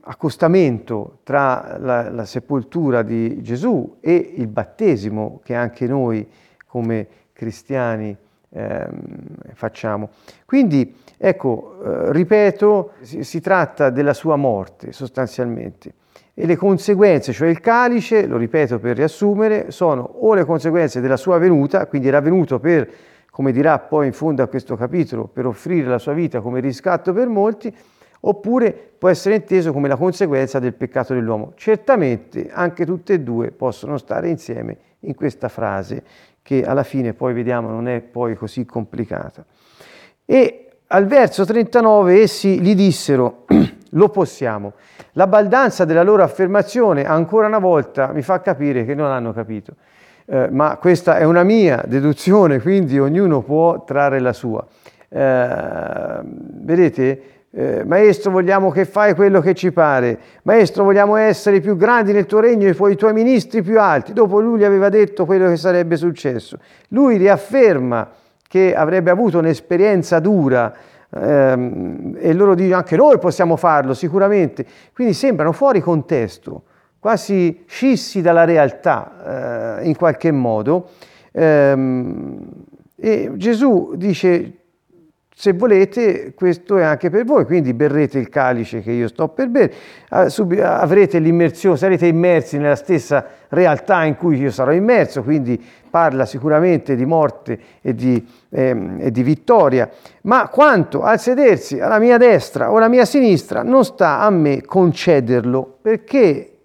accostamento 0.00 1.18
tra 1.24 1.76
la, 1.78 2.08
la, 2.08 2.24
sepoltura 2.24 3.02
di 3.02 3.42
Gesù 3.42 3.98
e 4.00 4.14
il 4.36 4.46
battesimo 4.46 5.42
che 5.44 5.54
anche 5.54 5.86
noi 5.86 6.26
come 6.64 7.06
cristiani 7.34 8.16
facciamo. 9.54 10.10
Quindi, 10.44 10.94
ecco, 11.16 11.78
eh, 11.84 12.12
ripeto, 12.12 12.92
si, 13.00 13.24
si 13.24 13.40
tratta 13.40 13.90
della 13.90 14.14
sua 14.14 14.36
morte 14.36 14.92
sostanzialmente 14.92 15.92
e 16.38 16.44
le 16.44 16.56
conseguenze, 16.56 17.32
cioè 17.32 17.48
il 17.48 17.60
calice, 17.60 18.26
lo 18.26 18.36
ripeto 18.36 18.78
per 18.78 18.96
riassumere, 18.96 19.70
sono 19.70 20.02
o 20.02 20.34
le 20.34 20.44
conseguenze 20.44 21.00
della 21.00 21.16
sua 21.16 21.38
venuta, 21.38 21.86
quindi 21.86 22.08
era 22.08 22.20
venuto 22.20 22.58
per, 22.58 22.88
come 23.30 23.52
dirà 23.52 23.78
poi 23.78 24.06
in 24.06 24.12
fondo 24.12 24.42
a 24.42 24.46
questo 24.46 24.76
capitolo, 24.76 25.26
per 25.26 25.46
offrire 25.46 25.88
la 25.88 25.98
sua 25.98 26.12
vita 26.12 26.42
come 26.42 26.60
riscatto 26.60 27.14
per 27.14 27.28
molti, 27.28 27.74
oppure 28.20 28.72
può 28.98 29.08
essere 29.08 29.36
inteso 29.36 29.72
come 29.72 29.88
la 29.88 29.96
conseguenza 29.96 30.58
del 30.58 30.74
peccato 30.74 31.14
dell'uomo. 31.14 31.52
Certamente 31.54 32.50
anche 32.50 32.84
tutte 32.84 33.14
e 33.14 33.20
due 33.20 33.50
possono 33.50 33.96
stare 33.96 34.28
insieme 34.28 34.76
in 35.00 35.14
questa 35.14 35.48
frase 35.48 36.02
che 36.46 36.64
alla 36.64 36.84
fine 36.84 37.12
poi 37.12 37.34
vediamo 37.34 37.70
non 37.70 37.88
è 37.88 38.00
poi 38.00 38.36
così 38.36 38.64
complicata. 38.64 39.44
E 40.24 40.68
al 40.86 41.06
verso 41.06 41.44
39 41.44 42.20
essi 42.20 42.60
gli 42.60 42.76
dissero, 42.76 43.46
lo 43.90 44.08
possiamo. 44.10 44.74
La 45.14 45.26
baldanza 45.26 45.84
della 45.84 46.04
loro 46.04 46.22
affermazione 46.22 47.04
ancora 47.04 47.48
una 47.48 47.58
volta 47.58 48.12
mi 48.12 48.22
fa 48.22 48.40
capire 48.42 48.84
che 48.84 48.94
non 48.94 49.10
hanno 49.10 49.32
capito. 49.32 49.72
Eh, 50.24 50.48
ma 50.48 50.76
questa 50.76 51.18
è 51.18 51.24
una 51.24 51.42
mia 51.42 51.82
deduzione, 51.84 52.60
quindi 52.60 52.96
ognuno 52.96 53.42
può 53.42 53.82
trarre 53.82 54.20
la 54.20 54.32
sua. 54.32 54.64
Eh, 55.08 56.20
vedete, 56.22 57.22
eh, 57.50 57.84
maestro 57.84 58.30
vogliamo 58.30 58.70
che 58.70 58.84
fai 58.84 59.14
quello 59.14 59.40
che 59.40 59.54
ci 59.54 59.72
pare, 59.72 60.18
maestro 60.42 60.84
vogliamo 60.84 61.16
essere 61.16 61.60
più 61.60 61.76
grandi 61.76 62.12
nel 62.12 62.26
tuo 62.26 62.40
regno 62.40 62.66
e 62.66 62.76
i 62.90 62.96
tuoi 62.96 63.12
ministri 63.12 63.62
più 63.62 63.80
alti. 63.80 64.12
Dopo 64.12 64.40
lui 64.40 64.58
gli 64.58 64.64
aveva 64.64 64.88
detto 64.88 65.24
quello 65.24 65.48
che 65.48 65.56
sarebbe 65.56 65.96
successo. 65.96 66.58
Lui 66.88 67.16
riafferma 67.16 68.10
che 68.48 68.74
avrebbe 68.74 69.10
avuto 69.10 69.38
un'esperienza 69.38 70.18
dura 70.18 70.72
ehm, 71.10 72.16
e 72.18 72.32
loro 72.34 72.54
dicono 72.54 72.76
anche 72.76 72.96
noi 72.96 73.18
possiamo 73.18 73.56
farlo 73.56 73.94
sicuramente. 73.94 74.66
Quindi 74.92 75.14
sembrano 75.14 75.52
fuori 75.52 75.80
contesto, 75.80 76.64
quasi 76.98 77.64
scissi 77.66 78.20
dalla 78.20 78.44
realtà 78.44 79.78
eh, 79.80 79.86
in 79.86 79.96
qualche 79.96 80.30
modo. 80.30 80.90
Ehm, 81.32 82.38
e 82.98 83.30
Gesù 83.34 83.92
dice 83.96 84.52
se 85.38 85.52
volete, 85.52 86.32
questo 86.34 86.78
è 86.78 86.82
anche 86.82 87.10
per 87.10 87.26
voi, 87.26 87.44
quindi 87.44 87.74
berrete 87.74 88.18
il 88.18 88.30
calice 88.30 88.80
che 88.80 88.90
io 88.90 89.06
sto 89.06 89.28
per 89.28 89.48
bere, 89.48 89.70
avrete 90.08 91.18
l'immersione, 91.18 91.76
sarete 91.76 92.06
immersi 92.06 92.56
nella 92.56 92.74
stessa 92.74 93.22
realtà 93.48 94.04
in 94.04 94.16
cui 94.16 94.38
io 94.38 94.50
sarò 94.50 94.72
immerso, 94.72 95.22
quindi 95.22 95.62
parla 95.90 96.24
sicuramente 96.24 96.96
di 96.96 97.04
morte 97.04 97.58
e 97.82 97.94
di, 97.94 98.26
ehm, 98.48 98.96
e 98.98 99.10
di 99.10 99.22
vittoria, 99.22 99.90
ma 100.22 100.48
quanto 100.48 101.02
al 101.02 101.20
sedersi 101.20 101.80
alla 101.80 101.98
mia 101.98 102.16
destra 102.16 102.72
o 102.72 102.78
alla 102.78 102.88
mia 102.88 103.04
sinistra 103.04 103.62
non 103.62 103.84
sta 103.84 104.20
a 104.20 104.30
me 104.30 104.62
concederlo, 104.62 105.80
perché 105.82 106.60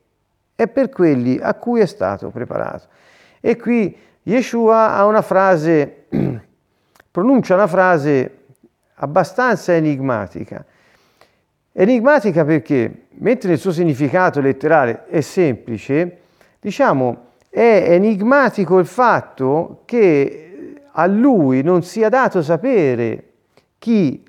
è 0.56 0.68
per 0.70 0.88
quelli 0.88 1.38
a 1.42 1.56
cui 1.56 1.82
è 1.82 1.86
stato 1.86 2.30
preparato. 2.30 2.86
E 3.42 3.58
qui 3.58 3.94
Yeshua 4.24 4.94
ha 4.94 5.06
una 5.06 5.22
frase, 5.22 6.06
pronuncia 7.12 7.56
una 7.56 7.68
frase 7.68 8.36
abbastanza 9.01 9.74
enigmatica. 9.74 10.63
Enigmatica 11.74 12.43
perché, 12.43 13.08
mentre 13.20 13.50
nel 13.50 13.58
suo 13.58 13.72
significato 13.72 14.41
letterale 14.41 15.05
è 15.08 15.22
semplice, 15.22 16.17
diciamo, 16.60 17.29
è 17.50 17.86
enigmatico 17.89 18.79
il 18.79 18.86
fatto 18.86 19.81
che 19.86 20.75
a 20.91 21.05
lui 21.05 21.62
non 21.62 21.84
sia 21.84 22.10
dato 22.10 22.41
sapere 22.41 23.29
chi 23.77 24.24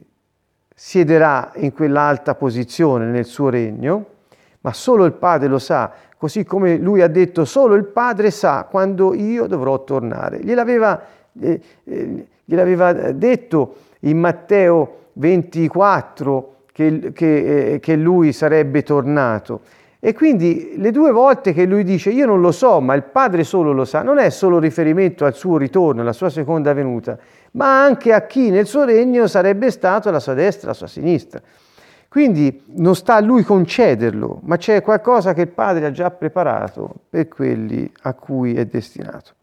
siederà 0.75 1.53
in 1.57 1.73
quell'alta 1.73 2.35
posizione 2.35 3.07
nel 3.07 3.25
suo 3.25 3.49
regno, 3.51 4.07
ma 4.61 4.73
solo 4.73 5.05
il 5.05 5.13
Padre 5.13 5.49
lo 5.49 5.59
sa, 5.59 5.93
così 6.17 6.45
come 6.45 6.77
lui 6.77 7.03
ha 7.03 7.09
detto 7.09 7.45
solo 7.45 7.75
il 7.75 7.85
Padre 7.85 8.31
sa 8.31 8.67
quando 8.71 9.13
io 9.15 9.47
dovrò 9.47 9.83
tornare. 9.85 10.39
Gliel'aveva, 10.41 11.01
eh, 11.39 11.61
eh, 11.85 12.27
gliel'aveva 12.45 12.93
detto 13.13 13.77
in 14.05 14.19
Matteo 14.19 14.99
24 15.15 16.57
che, 16.73 17.13
che, 17.13 17.73
eh, 17.75 17.81
che 17.81 17.97
lui 17.97 18.33
sarebbe 18.33 18.83
tornato. 18.83 19.61
E 20.05 20.15
quindi 20.15 20.75
le 20.79 20.91
due 20.91 21.13
volte 21.13 21.53
che 21.53 21.65
lui 21.65 21.85
dice 21.85 22.11
io 22.11 22.27
non 22.27 22.41
lo 22.41 22.51
so, 22.51 22.81
ma 22.81 22.95
il 22.95 23.05
Padre 23.05 23.45
solo 23.45 23.73
lo 23.73 23.85
sa, 23.85 24.03
non 24.03 24.19
è 24.19 24.31
solo 24.31 24.59
riferimento 24.59 25.25
al 25.25 25.35
suo 25.35 25.57
ritorno, 25.57 26.01
alla 26.01 26.13
sua 26.13 26.29
seconda 26.29 26.73
venuta, 26.73 27.17
ma 27.53 27.85
anche 27.85 28.13
a 28.13 28.27
chi 28.27 28.51
nel 28.51 28.67
suo 28.67 28.85
regno 28.85 29.29
sarebbe 29.29 29.71
stato 29.71 30.09
alla 30.09 30.19
sua 30.19 30.35
destra, 30.35 30.69
alla 30.69 30.77
sua 30.77 30.89
sinistra. 30.89 31.41
Quindi 32.09 32.65
non 32.75 32.97
sta 32.97 33.15
a 33.15 33.21
lui 33.21 33.45
concederlo, 33.45 34.41
ma 34.43 34.57
c'è 34.57 34.83
qualcosa 34.83 35.35
che 35.35 35.43
il 35.43 35.49
Padre 35.49 35.87
ha 35.87 35.91
già 35.93 36.11
preparato 36.11 36.93
per 37.09 37.29
quelli 37.29 37.91
a 38.03 38.15
cui 38.15 38.55
è 38.55 38.67
destinato. 38.67 39.35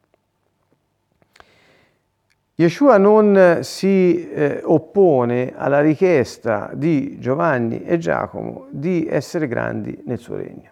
Yeshua 2.59 2.97
non 2.97 3.59
si 3.61 4.29
eh, 4.29 4.59
oppone 4.65 5.53
alla 5.55 5.79
richiesta 5.79 6.71
di 6.73 7.17
Giovanni 7.17 7.85
e 7.85 7.97
Giacomo 7.97 8.65
di 8.69 9.07
essere 9.09 9.47
grandi 9.47 10.01
nel 10.05 10.17
suo 10.17 10.35
regno. 10.35 10.71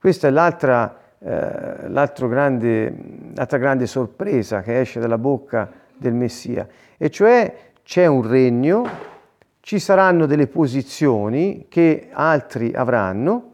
Questa 0.00 0.28
è 0.28 0.30
l'altra, 0.30 0.96
eh, 1.18 2.26
grande, 2.26 2.96
grande 3.34 3.86
sorpresa 3.86 4.62
che 4.62 4.80
esce 4.80 4.98
dalla 4.98 5.18
bocca 5.18 5.70
del 5.94 6.14
Messia, 6.14 6.66
e 6.96 7.10
cioè 7.10 7.54
c'è 7.82 8.06
un 8.06 8.26
regno, 8.26 8.88
ci 9.60 9.78
saranno 9.78 10.24
delle 10.24 10.46
posizioni 10.46 11.66
che 11.68 12.08
altri 12.12 12.72
avranno, 12.72 13.52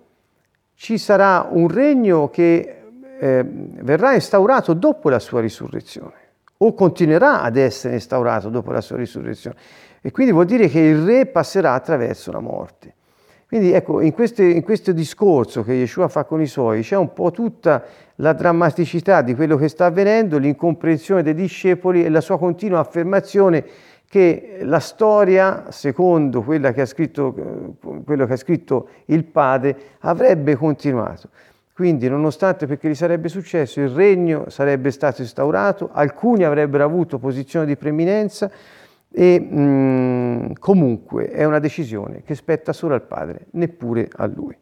ci 0.74 0.98
sarà 0.98 1.48
un 1.50 1.66
regno 1.66 2.30
che 2.30 2.82
eh, 3.18 3.44
verrà 3.44 4.14
instaurato 4.14 4.72
dopo 4.72 5.08
la 5.08 5.18
sua 5.18 5.40
risurrezione 5.40 6.19
o 6.62 6.74
continuerà 6.74 7.42
ad 7.42 7.56
essere 7.56 7.94
instaurato 7.94 8.50
dopo 8.50 8.70
la 8.70 8.80
sua 8.80 8.96
risurrezione. 8.96 9.56
E 10.02 10.10
quindi 10.10 10.32
vuol 10.32 10.44
dire 10.44 10.68
che 10.68 10.80
il 10.80 11.04
re 11.04 11.26
passerà 11.26 11.72
attraverso 11.72 12.30
la 12.32 12.40
morte. 12.40 12.94
Quindi 13.46 13.72
ecco, 13.72 14.00
in, 14.00 14.12
queste, 14.12 14.44
in 14.44 14.62
questo 14.62 14.92
discorso 14.92 15.64
che 15.64 15.72
Yeshua 15.72 16.08
fa 16.08 16.24
con 16.24 16.40
i 16.40 16.46
suoi 16.46 16.82
c'è 16.82 16.96
un 16.96 17.12
po' 17.12 17.30
tutta 17.32 17.82
la 18.16 18.32
drammaticità 18.32 19.22
di 19.22 19.34
quello 19.34 19.56
che 19.56 19.68
sta 19.68 19.86
avvenendo, 19.86 20.38
l'incomprensione 20.38 21.22
dei 21.22 21.34
discepoli 21.34 22.04
e 22.04 22.10
la 22.10 22.20
sua 22.20 22.38
continua 22.38 22.78
affermazione 22.78 23.64
che 24.06 24.58
la 24.62 24.80
storia, 24.80 25.64
secondo 25.70 26.44
che 26.44 26.86
scritto, 26.86 27.76
quello 28.04 28.26
che 28.26 28.32
ha 28.32 28.36
scritto 28.36 28.88
il 29.06 29.24
padre, 29.24 29.76
avrebbe 30.00 30.56
continuato. 30.56 31.30
Quindi, 31.80 32.10
nonostante 32.10 32.66
perché 32.66 32.90
gli 32.90 32.94
sarebbe 32.94 33.30
successo, 33.30 33.80
il 33.80 33.88
regno 33.88 34.50
sarebbe 34.50 34.90
stato 34.90 35.22
instaurato, 35.22 35.88
alcuni 35.90 36.44
avrebbero 36.44 36.84
avuto 36.84 37.18
posizione 37.18 37.64
di 37.64 37.74
preeminenza 37.74 38.50
e 39.10 39.40
mh, 39.40 39.60
mm, 39.60 40.50
comunque 40.58 41.30
è 41.30 41.44
una 41.44 41.58
decisione 41.58 42.20
che 42.22 42.34
spetta 42.34 42.74
solo 42.74 42.92
al 42.92 43.00
Padre, 43.00 43.46
neppure 43.52 44.10
a 44.14 44.26
Lui. 44.26 44.54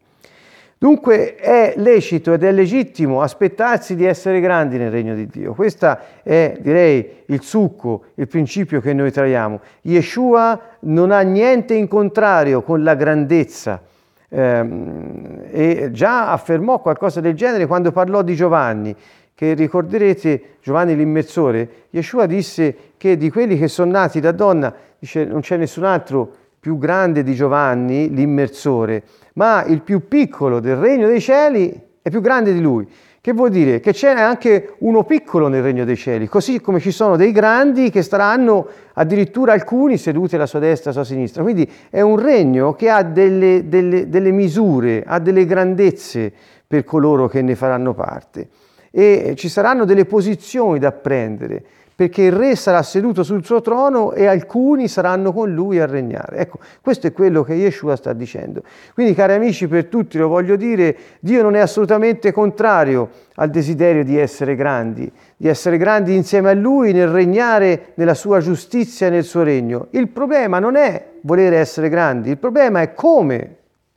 Dunque 0.77 1.35
è 1.35 1.73
lecito 1.75 2.31
ed 2.31 2.45
è 2.45 2.53
legittimo 2.53 3.21
aspettarsi 3.21 3.97
di 3.97 4.05
essere 4.05 4.39
grandi 4.39 4.77
nel 4.77 4.89
regno 4.89 5.13
di 5.13 5.27
Dio. 5.27 5.53
Questo 5.53 5.97
è, 6.23 6.57
direi, 6.61 7.23
il 7.25 7.41
succo, 7.41 8.05
il 8.15 8.29
principio 8.29 8.79
che 8.79 8.93
noi 8.93 9.11
traiamo. 9.11 9.59
Yeshua 9.81 10.57
non 10.83 11.11
ha 11.11 11.19
niente 11.19 11.73
in 11.73 11.89
contrario 11.89 12.61
con 12.61 12.81
la 12.81 12.95
grandezza 12.95 13.81
e 14.29 15.89
già 15.91 16.31
affermò 16.31 16.79
qualcosa 16.81 17.19
del 17.19 17.33
genere 17.33 17.65
quando 17.65 17.91
parlò 17.91 18.21
di 18.21 18.35
Giovanni, 18.35 18.95
che 19.33 19.53
ricorderete 19.53 20.57
Giovanni 20.61 20.95
l'immersore, 20.95 21.87
Yeshua 21.89 22.25
disse 22.25 22.75
che 22.97 23.17
di 23.17 23.31
quelli 23.31 23.57
che 23.57 23.67
sono 23.67 23.91
nati 23.91 24.19
da 24.19 24.31
donna, 24.31 24.73
dice 24.99 25.25
non 25.25 25.41
c'è 25.41 25.57
nessun 25.57 25.85
altro 25.85 26.31
più 26.59 26.77
grande 26.77 27.23
di 27.23 27.33
Giovanni, 27.33 28.13
l'immersore, 28.13 29.03
ma 29.33 29.63
il 29.63 29.81
più 29.81 30.07
piccolo 30.07 30.59
del 30.59 30.75
regno 30.75 31.07
dei 31.07 31.21
cieli 31.21 31.87
è 32.01 32.09
più 32.09 32.21
grande 32.21 32.53
di 32.53 32.59
lui. 32.59 32.87
Che 33.29 33.35
vuol 33.35 33.51
dire? 33.51 33.79
Che 33.79 33.93
c'è 33.93 34.09
anche 34.09 34.73
uno 34.79 35.03
piccolo 35.03 35.49
nel 35.49 35.61
regno 35.61 35.85
dei 35.85 35.95
cieli, 35.95 36.27
così 36.27 36.59
come 36.59 36.79
ci 36.79 36.89
sono 36.89 37.15
dei 37.15 37.31
grandi 37.31 37.91
che 37.91 38.01
staranno 38.01 38.67
addirittura 38.93 39.53
alcuni 39.53 39.99
seduti 39.99 40.33
alla 40.33 40.47
sua 40.47 40.57
destra 40.57 40.89
e 40.89 40.93
alla 40.95 41.03
sua 41.03 41.13
sinistra. 41.13 41.43
Quindi 41.43 41.71
è 41.91 42.01
un 42.01 42.19
regno 42.19 42.73
che 42.73 42.89
ha 42.89 43.03
delle, 43.03 43.69
delle, 43.69 44.09
delle 44.09 44.31
misure, 44.31 45.03
ha 45.05 45.19
delle 45.19 45.45
grandezze 45.45 46.33
per 46.65 46.83
coloro 46.83 47.27
che 47.27 47.43
ne 47.43 47.53
faranno 47.53 47.93
parte 47.93 48.47
e 48.89 49.35
ci 49.37 49.47
saranno 49.47 49.85
delle 49.85 50.05
posizioni 50.05 50.79
da 50.79 50.91
prendere 50.91 51.63
perché 51.99 52.21
il 52.21 52.31
re 52.31 52.55
sarà 52.55 52.81
seduto 52.81 53.23
sul 53.23 53.43
suo 53.43 53.59
trono 53.59 54.13
e 54.13 54.25
alcuni 54.25 54.87
saranno 54.87 55.33
con 55.33 55.53
lui 55.53 55.81
a 55.81 55.85
regnare. 55.85 56.37
Ecco, 56.37 56.59
questo 56.79 57.07
è 57.07 57.11
quello 57.11 57.43
che 57.43 57.55
Yeshua 57.55 57.97
sta 57.97 58.13
dicendo. 58.13 58.63
Quindi, 58.93 59.13
cari 59.13 59.33
amici, 59.33 59.67
per 59.67 59.87
tutti 59.87 60.17
lo 60.17 60.29
voglio 60.29 60.55
dire, 60.55 60.95
Dio 61.19 61.41
non 61.41 61.55
è 61.55 61.59
assolutamente 61.59 62.31
contrario 62.31 63.09
al 63.35 63.49
desiderio 63.49 64.05
di 64.05 64.17
essere 64.17 64.55
grandi, 64.55 65.11
di 65.35 65.49
essere 65.49 65.75
grandi 65.77 66.15
insieme 66.15 66.51
a 66.51 66.53
lui 66.53 66.93
nel 66.93 67.09
regnare 67.09 67.87
nella 67.95 68.13
sua 68.13 68.39
giustizia 68.39 69.07
e 69.07 69.09
nel 69.09 69.25
suo 69.25 69.43
regno. 69.43 69.87
Il 69.89 70.07
problema 70.07 70.59
non 70.59 70.77
è 70.77 71.05
volere 71.23 71.57
essere 71.57 71.89
grandi, 71.89 72.29
il 72.29 72.37
problema 72.37 72.79
è 72.79 72.93
come 72.93 73.55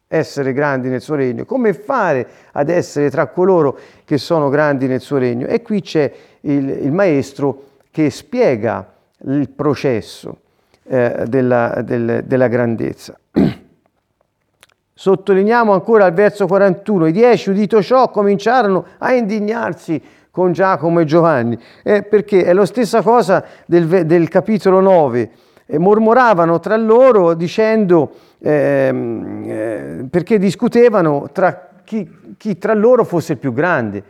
essere 0.09 0.53
grandi 0.53 0.89
nel 0.89 1.01
suo 1.01 1.15
regno, 1.15 1.45
come 1.45 1.73
fare 1.73 2.27
ad 2.51 2.69
essere 2.69 3.11
tra 3.11 3.29
coloro 3.29 3.79
che 4.05 4.19
sono 4.19 4.49
grandi 4.49 4.89
nel 4.89 5.01
suo 5.01 5.19
regno. 5.19 5.47
E 5.47 5.63
qui 5.63 5.83
c'è 5.83 6.13
il, 6.41 6.69
il 6.69 6.91
maestro 6.91 7.71
che 7.93 8.11
spiega 8.11 8.91
il 9.27 9.51
processo 9.51 10.39
eh, 10.85 11.25
della, 11.29 11.83
del, 11.85 12.25
della 12.25 12.49
grandezza. 12.49 13.17
Sottolineiamo 14.95 15.73
ancora 15.73 16.07
al 16.07 16.13
verso 16.13 16.47
41, 16.47 17.07
i 17.07 17.13
dieci 17.13 17.51
udito 17.51 17.83
ciò 17.83 18.11
cominciarono 18.11 18.87
a 18.99 19.13
indignarsi 19.13 20.01
con 20.31 20.53
Giacomo 20.53 21.01
e 21.01 21.05
Giovanni, 21.05 21.59
eh, 21.83 22.03
perché 22.03 22.45
è 22.45 22.53
la 22.55 22.65
stessa 22.65 23.03
cosa 23.03 23.45
del, 23.67 24.07
del 24.07 24.29
capitolo 24.29 24.81
9, 24.81 25.31
eh, 25.67 25.79
mormoravano 25.79 26.59
tra 26.61 26.77
loro 26.77 27.35
dicendo, 27.35 28.11
ehm, 28.39 29.45
eh, 29.47 30.07
perché 30.09 30.39
discutevano 30.39 31.29
tra 31.33 31.69
chi, 31.85 32.35
chi 32.39 32.57
tra 32.57 32.73
loro 32.73 33.05
fosse 33.05 33.33
il 33.33 33.39
più 33.39 33.53
grande. 33.53 34.03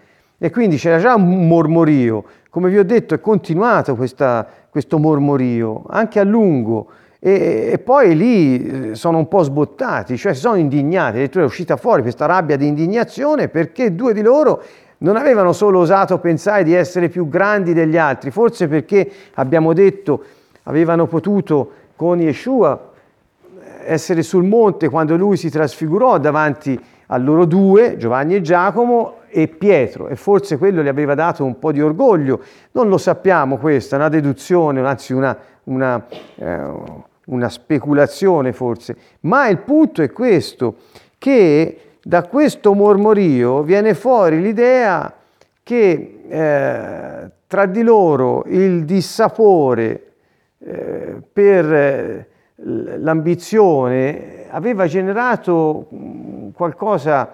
E 0.45 0.51
quindi 0.51 0.77
c'era 0.77 0.99
già 0.99 1.15
un 1.15 1.47
mormorio, 1.47 2.25
come 2.51 2.69
vi 2.69 2.77
ho 2.77 2.83
detto 2.83 3.15
è 3.15 3.21
continuato 3.21 3.95
questa, 3.95 4.45
questo 4.71 4.99
mormorio, 4.99 5.85
anche 5.89 6.19
a 6.19 6.25
lungo, 6.25 6.89
e, 7.21 7.69
e, 7.73 7.79
poi 7.79 8.17
lì 8.17 8.91
eh, 8.91 8.95
sono 8.97 9.19
un 9.19 9.29
po' 9.29 9.45
sbottati, 9.45 10.17
cioè 10.17 10.35
si 10.35 10.41
sono 10.41 10.57
indignati, 10.57 11.11
addirittura 11.11 11.45
è 11.45 11.47
uscita 11.47 11.76
fuori 11.76 12.02
questa 12.02 12.26
rabbia 12.26 12.57
di 12.57 12.67
indignazione 12.67 13.47
perché 13.47 13.95
due 13.95 14.13
di 14.13 14.21
loro 14.21 14.61
non 14.99 15.15
avevano 15.15 15.52
solo 15.52 15.78
osato 15.78 16.19
pensare 16.19 16.65
di 16.65 16.75
essere 16.75 17.09
più 17.09 17.28
grandi 17.28 17.73
degli 17.73 17.97
altri, 17.97 18.33
forse 18.33 18.67
perché 18.67 19.09
abbiamo 19.35 19.73
detto 19.73 20.25
avevano 20.65 21.07
potuto 21.07 21.71
con 21.95 22.21
Yeshua 22.21 22.91
essere 23.85 24.25
sul 24.25 24.43
monte 24.43 24.89
quando 24.89 25.17
lui 25.17 25.37
si 25.37 25.50
trasfigurò 25.50 26.19
davanti 26.19 26.76
a 27.07 27.17
loro 27.17 27.45
due, 27.45 27.97
Giovanni 27.97 28.35
e 28.35 28.41
Giacomo, 28.41 29.21
e 29.34 29.49
Pietro, 29.49 30.08
e 30.08 30.16
forse 30.16 30.58
quello 30.58 30.82
gli 30.82 30.88
aveva 30.88 31.14
dato 31.14 31.42
un 31.42 31.58
po' 31.58 31.73
di 31.73 31.80
orgoglio. 31.80 32.40
Non 32.73 32.88
lo 32.88 32.99
sappiamo 32.99 33.56
questo, 33.56 33.95
è 33.95 33.99
una 33.99 34.10
deduzione, 34.10 34.80
anzi 34.80 35.14
una, 35.14 35.36
una, 35.64 36.06
eh, 36.36 36.71
una 37.26 37.49
speculazione 37.49 38.52
forse, 38.52 38.97
ma 39.21 39.49
il 39.49 39.58
punto 39.58 40.02
è 40.02 40.12
questo, 40.12 40.76
che 41.16 41.97
da 42.02 42.25
questo 42.25 42.75
mormorio 42.75 43.62
viene 43.62 43.95
fuori 43.95 44.42
l'idea 44.42 45.14
che 45.62 46.21
eh, 46.28 47.30
tra 47.47 47.66
di 47.66 47.82
loro 47.82 48.45
il 48.49 48.84
dissapore 48.84 50.12
eh, 50.58 51.16
per 51.32 51.73
eh, 51.73 52.26
l'ambizione 52.56 54.47
aveva 54.50 54.86
generato 54.86 55.88
qualcosa 56.54 57.32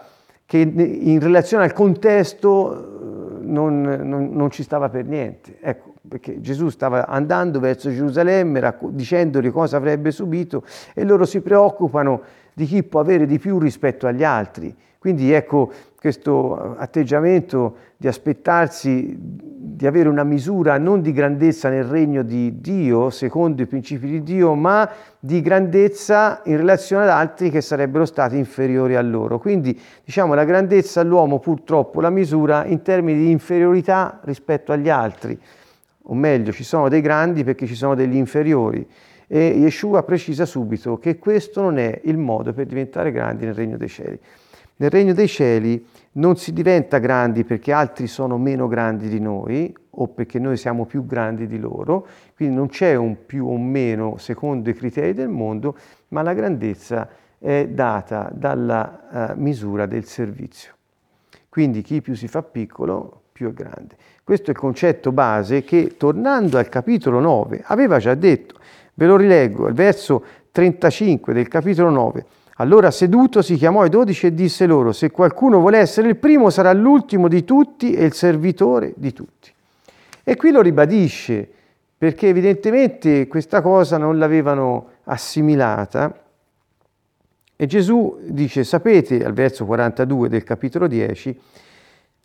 che 0.48 0.56
in 0.56 1.20
relazione 1.20 1.64
al 1.64 1.74
contesto 1.74 2.72
eh, 2.72 3.44
non, 3.44 3.82
non, 3.82 4.30
non, 4.32 4.50
ci 4.50 4.62
stava 4.62 4.88
per 4.88 5.04
niente. 5.04 5.58
Ecco, 5.60 5.92
perché 6.08 6.40
Gesù 6.40 6.70
stava 6.70 7.06
andando 7.06 7.60
verso 7.60 7.90
Gerusalemme 7.90 8.58
racc- 8.58 8.88
dicendogli 8.88 9.50
cosa 9.50 9.76
avrebbe 9.76 10.10
subito 10.10 10.64
e 10.94 11.04
loro 11.04 11.26
si 11.26 11.42
preoccupano 11.42 12.22
di 12.54 12.64
chi 12.64 12.82
può 12.82 13.00
avere 13.00 13.26
di 13.26 13.38
più 13.38 13.58
rispetto 13.58 14.06
agli 14.06 14.24
altri. 14.24 14.74
Quindi 14.98 15.32
ecco 15.32 15.70
questo 15.98 16.76
atteggiamento 16.76 17.76
di 17.96 18.08
aspettarsi 18.08 19.16
di 19.16 19.86
avere 19.86 20.08
una 20.08 20.24
misura 20.24 20.76
non 20.76 21.02
di 21.02 21.12
grandezza 21.12 21.68
nel 21.68 21.84
regno 21.84 22.22
di 22.22 22.60
Dio, 22.60 23.10
secondo 23.10 23.62
i 23.62 23.66
principi 23.66 24.08
di 24.08 24.22
Dio, 24.24 24.54
ma 24.54 24.90
di 25.20 25.40
grandezza 25.40 26.42
in 26.46 26.56
relazione 26.56 27.04
ad 27.04 27.10
altri 27.10 27.50
che 27.50 27.60
sarebbero 27.60 28.04
stati 28.04 28.36
inferiori 28.36 28.96
a 28.96 29.00
loro. 29.00 29.38
Quindi 29.38 29.78
diciamo 30.04 30.34
la 30.34 30.44
grandezza 30.44 31.00
all'uomo 31.00 31.38
purtroppo 31.38 32.00
la 32.00 32.10
misura 32.10 32.64
in 32.64 32.82
termini 32.82 33.18
di 33.18 33.30
inferiorità 33.30 34.18
rispetto 34.24 34.72
agli 34.72 34.88
altri, 34.88 35.38
o 36.02 36.14
meglio 36.14 36.50
ci 36.50 36.64
sono 36.64 36.88
dei 36.88 37.00
grandi 37.00 37.44
perché 37.44 37.66
ci 37.66 37.76
sono 37.76 37.94
degli 37.94 38.16
inferiori. 38.16 38.84
E 39.28 39.46
Yeshua 39.48 40.02
precisa 40.02 40.44
subito 40.44 40.98
che 40.98 41.18
questo 41.18 41.60
non 41.60 41.78
è 41.78 42.00
il 42.04 42.16
modo 42.16 42.52
per 42.52 42.66
diventare 42.66 43.12
grandi 43.12 43.44
nel 43.44 43.54
regno 43.54 43.76
dei 43.76 43.88
cieli. 43.88 44.18
Nel 44.80 44.90
regno 44.90 45.12
dei 45.12 45.26
cieli 45.26 45.84
non 46.12 46.36
si 46.36 46.52
diventa 46.52 46.98
grandi 46.98 47.42
perché 47.44 47.72
altri 47.72 48.06
sono 48.06 48.38
meno 48.38 48.68
grandi 48.68 49.08
di 49.08 49.18
noi 49.18 49.74
o 49.90 50.06
perché 50.06 50.38
noi 50.38 50.56
siamo 50.56 50.86
più 50.86 51.04
grandi 51.04 51.48
di 51.48 51.58
loro, 51.58 52.06
quindi 52.36 52.54
non 52.54 52.68
c'è 52.68 52.94
un 52.94 53.26
più 53.26 53.48
o 53.48 53.58
meno 53.58 54.18
secondo 54.18 54.70
i 54.70 54.74
criteri 54.74 55.14
del 55.14 55.28
mondo, 55.28 55.76
ma 56.08 56.22
la 56.22 56.32
grandezza 56.32 57.08
è 57.38 57.66
data 57.68 58.30
dalla 58.32 59.32
uh, 59.34 59.40
misura 59.40 59.86
del 59.86 60.04
servizio. 60.04 60.74
Quindi 61.48 61.82
chi 61.82 62.00
più 62.00 62.14
si 62.14 62.28
fa 62.28 62.44
piccolo, 62.44 63.22
più 63.32 63.48
è 63.48 63.52
grande. 63.52 63.96
Questo 64.22 64.50
è 64.50 64.50
il 64.50 64.58
concetto 64.58 65.10
base 65.10 65.64
che, 65.64 65.96
tornando 65.96 66.56
al 66.56 66.68
capitolo 66.68 67.18
9, 67.18 67.62
aveva 67.64 67.98
già 67.98 68.14
detto. 68.14 68.56
Ve 68.94 69.06
lo 69.06 69.16
rileggo, 69.16 69.66
al 69.66 69.72
verso 69.72 70.24
35 70.52 71.32
del 71.32 71.48
capitolo 71.48 71.90
9. 71.90 72.26
Allora 72.60 72.90
seduto 72.90 73.40
si 73.40 73.54
chiamò 73.56 73.84
i 73.84 73.88
dodici 73.88 74.26
e 74.26 74.34
disse 74.34 74.66
loro, 74.66 74.92
se 74.92 75.10
qualcuno 75.12 75.60
vuole 75.60 75.78
essere 75.78 76.08
il 76.08 76.16
primo 76.16 76.50
sarà 76.50 76.72
l'ultimo 76.72 77.28
di 77.28 77.44
tutti 77.44 77.92
e 77.92 78.04
il 78.04 78.12
servitore 78.14 78.94
di 78.96 79.12
tutti. 79.12 79.52
E 80.24 80.34
qui 80.34 80.50
lo 80.50 80.60
ribadisce, 80.60 81.48
perché 81.96 82.28
evidentemente 82.28 83.28
questa 83.28 83.62
cosa 83.62 83.96
non 83.96 84.18
l'avevano 84.18 84.88
assimilata. 85.04 86.12
E 87.54 87.66
Gesù 87.66 88.18
dice, 88.24 88.64
sapete, 88.64 89.24
al 89.24 89.32
verso 89.34 89.64
42 89.64 90.28
del 90.28 90.42
capitolo 90.42 90.88
10, 90.88 91.40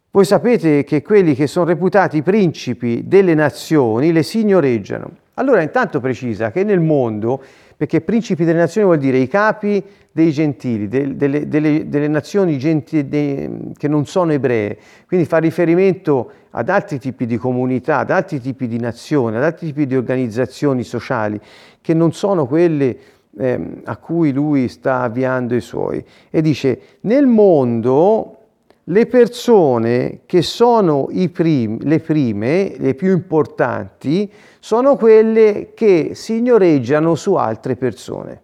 voi 0.09 0.25
sapete 0.25 0.83
che 0.83 1.03
quelli 1.03 1.35
che 1.35 1.45
sono 1.45 1.65
reputati 1.65 2.23
principi 2.23 3.07
delle 3.07 3.35
nazioni 3.35 4.11
le 4.11 4.23
signoreggiano. 4.23 5.09
Allora 5.35 5.61
intanto 5.61 5.99
precisa 5.99 6.51
che 6.51 6.63
nel 6.63 6.79
mondo 6.79 7.41
perché 7.83 7.99
principi 7.99 8.45
delle 8.45 8.59
nazioni 8.59 8.87
vuol 8.87 8.97
dire 8.97 9.17
i 9.17 9.27
capi 9.27 9.83
dei 10.09 10.31
gentili, 10.31 10.87
de, 10.87 11.17
delle, 11.17 11.49
delle, 11.49 11.89
delle, 11.89 12.07
nazioni 12.07 12.57
gentili 12.57 13.09
de, 13.09 13.51
che 13.75 13.89
non 13.89 14.05
sono 14.05 14.31
ebree, 14.31 14.77
quindi 15.05 15.25
fa 15.25 15.39
riferimento 15.39 16.31
ad 16.51 16.69
altri 16.69 16.97
tipi 16.97 17.25
di 17.25 17.35
comunità, 17.35 17.97
ad 17.97 18.09
altri 18.09 18.39
tipi 18.39 18.69
di 18.69 18.79
nazioni, 18.79 19.35
ad 19.35 19.43
altri 19.43 19.67
tipi 19.67 19.85
di 19.85 19.97
organizzazioni 19.97 20.83
sociali 20.83 21.37
che 21.81 21.93
non 21.93 22.13
sono 22.13 22.47
quelle 22.47 22.97
eh, 23.37 23.81
a 23.83 23.97
cui 23.97 24.31
lui 24.31 24.69
sta 24.69 25.01
avviando 25.01 25.53
i 25.53 25.61
suoi. 25.61 26.01
E 26.29 26.41
dice, 26.41 26.79
nel 27.01 27.27
mondo 27.27 28.37
le 28.85 29.05
persone 29.07 30.21
che 30.25 30.41
sono 30.41 31.09
prim- 31.33 31.81
le 31.83 31.99
prime, 31.99 32.75
le 32.77 32.93
più 32.95 33.11
importanti, 33.11 34.31
sono 34.63 34.95
quelle 34.95 35.71
che 35.73 36.11
signoreggiano 36.13 37.15
su 37.15 37.33
altre 37.33 37.75
persone. 37.75 38.41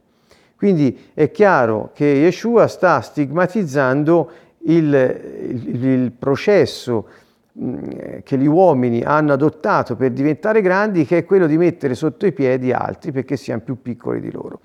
Quindi 0.57 1.11
è 1.13 1.31
chiaro 1.31 1.91
che 1.93 2.03
Yeshua 2.03 2.67
sta 2.67 2.99
stigmatizzando 2.99 4.29
il, 4.63 4.93
il, 4.93 5.85
il 5.85 6.11
processo 6.11 7.07
che 7.53 8.37
gli 8.37 8.45
uomini 8.45 9.01
hanno 9.01 9.31
adottato 9.31 9.95
per 9.95 10.11
diventare 10.11 10.59
grandi, 10.59 11.05
che 11.05 11.19
è 11.19 11.23
quello 11.23 11.47
di 11.47 11.57
mettere 11.57 11.95
sotto 11.95 12.25
i 12.25 12.33
piedi 12.33 12.73
altri 12.73 13.13
perché 13.13 13.37
siano 13.37 13.61
più 13.61 13.81
piccoli 13.81 14.19
di 14.19 14.29
loro. 14.29 14.59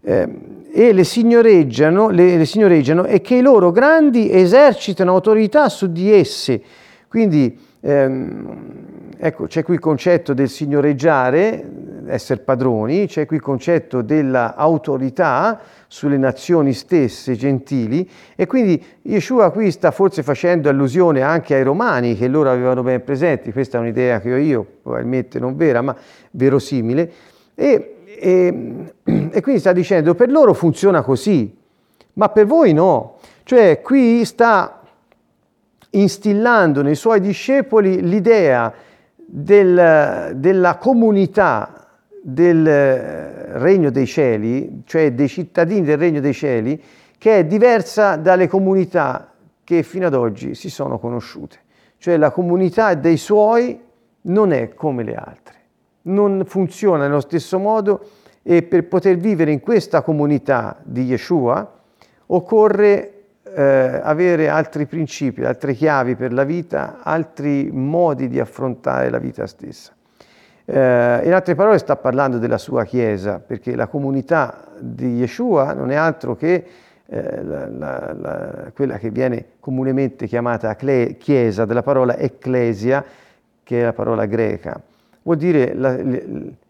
Eh, 0.00 0.28
e 0.70 0.92
le 0.92 1.02
signoreggiano, 1.02 2.08
le, 2.10 2.36
le 2.36 2.44
signoreggiano 2.44 3.04
e 3.04 3.20
che 3.20 3.34
i 3.34 3.42
loro 3.42 3.72
grandi 3.72 4.30
esercitano 4.30 5.10
autorità 5.10 5.68
su 5.68 5.90
di 5.90 6.12
esse. 6.12 6.62
Quindi 7.08 7.63
ecco, 7.84 9.46
c'è 9.46 9.62
qui 9.62 9.74
il 9.74 9.80
concetto 9.80 10.32
del 10.32 10.48
signoreggiare, 10.48 11.62
essere 12.06 12.40
padroni, 12.40 13.06
c'è 13.06 13.26
qui 13.26 13.36
il 13.36 13.42
concetto 13.42 14.00
dell'autorità 14.00 15.60
sulle 15.86 16.16
nazioni 16.16 16.72
stesse 16.72 17.34
gentili 17.34 18.08
e 18.34 18.46
quindi 18.46 18.82
Yeshua 19.02 19.50
qui 19.50 19.70
sta 19.70 19.90
forse 19.90 20.22
facendo 20.22 20.68
allusione 20.68 21.20
anche 21.20 21.54
ai 21.54 21.62
romani 21.62 22.16
che 22.16 22.26
loro 22.28 22.50
avevano 22.50 22.82
ben 22.82 23.04
presenti, 23.04 23.52
questa 23.52 23.78
è 23.78 23.80
un'idea 23.80 24.20
che 24.20 24.32
ho 24.32 24.38
io, 24.38 24.66
probabilmente 24.82 25.38
non 25.38 25.56
vera 25.56 25.82
ma 25.82 25.94
verosimile, 26.30 27.12
e, 27.54 27.96
e, 28.04 28.92
e 29.04 29.40
quindi 29.42 29.60
sta 29.60 29.72
dicendo 29.72 30.14
per 30.14 30.30
loro 30.30 30.54
funziona 30.54 31.02
così, 31.02 31.54
ma 32.14 32.28
per 32.30 32.46
voi 32.46 32.72
no, 32.72 33.16
cioè 33.44 33.80
qui 33.82 34.24
sta 34.24 34.73
instillando 35.94 36.82
nei 36.82 36.94
suoi 36.94 37.20
discepoli 37.20 38.02
l'idea 38.02 38.72
del, 39.16 40.32
della 40.36 40.76
comunità 40.76 41.88
del 42.22 42.66
eh, 42.66 43.58
regno 43.58 43.90
dei 43.90 44.06
cieli, 44.06 44.82
cioè 44.86 45.12
dei 45.12 45.28
cittadini 45.28 45.82
del 45.82 45.98
regno 45.98 46.20
dei 46.20 46.32
cieli, 46.32 46.82
che 47.18 47.38
è 47.38 47.44
diversa 47.44 48.16
dalle 48.16 48.48
comunità 48.48 49.32
che 49.62 49.82
fino 49.82 50.06
ad 50.06 50.14
oggi 50.14 50.54
si 50.54 50.70
sono 50.70 50.98
conosciute. 50.98 51.58
Cioè 51.98 52.16
la 52.16 52.30
comunità 52.30 52.94
dei 52.94 53.16
suoi 53.16 53.80
non 54.22 54.52
è 54.52 54.74
come 54.74 55.02
le 55.02 55.14
altre, 55.14 55.54
non 56.02 56.44
funziona 56.46 57.06
nello 57.06 57.20
stesso 57.20 57.58
modo 57.58 58.08
e 58.42 58.62
per 58.62 58.86
poter 58.88 59.16
vivere 59.16 59.52
in 59.52 59.60
questa 59.60 60.02
comunità 60.02 60.78
di 60.82 61.04
Yeshua 61.04 61.80
occorre 62.26 63.13
eh, 63.54 64.00
avere 64.02 64.48
altri 64.48 64.86
principi, 64.86 65.44
altre 65.44 65.74
chiavi 65.74 66.16
per 66.16 66.32
la 66.32 66.44
vita, 66.44 66.98
altri 67.02 67.70
modi 67.72 68.28
di 68.28 68.40
affrontare 68.40 69.10
la 69.10 69.18
vita 69.18 69.46
stessa. 69.46 69.92
Eh, 70.64 71.20
in 71.24 71.32
altre 71.32 71.54
parole 71.54 71.78
sta 71.78 71.96
parlando 71.96 72.38
della 72.38 72.58
sua 72.58 72.84
Chiesa, 72.84 73.38
perché 73.38 73.76
la 73.76 73.86
comunità 73.86 74.64
di 74.78 75.16
Yeshua 75.16 75.72
non 75.74 75.90
è 75.90 75.94
altro 75.94 76.34
che 76.36 76.64
eh, 77.06 77.42
la, 77.44 77.68
la, 77.68 78.14
la, 78.18 78.70
quella 78.74 78.98
che 78.98 79.10
viene 79.10 79.46
comunemente 79.60 80.26
chiamata 80.26 80.74
Chiesa, 80.74 81.64
della 81.64 81.82
parola 81.82 82.16
ecclesia, 82.16 83.04
che 83.62 83.80
è 83.80 83.84
la 83.84 83.92
parola 83.92 84.24
greca. 84.26 84.80
Vuol 85.22 85.36
dire 85.36 85.74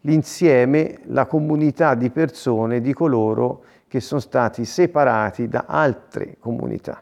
l'insieme, 0.01 0.99
la 1.07 1.25
comunità 1.25 1.93
di 1.93 2.09
persone, 2.09 2.79
di 2.79 2.93
coloro 2.93 3.63
che 3.95 4.01
sono 4.01 4.19
stati 4.19 4.65
separati 4.65 5.47
da 5.47 5.63
altre 5.65 6.35
comunità. 6.39 7.01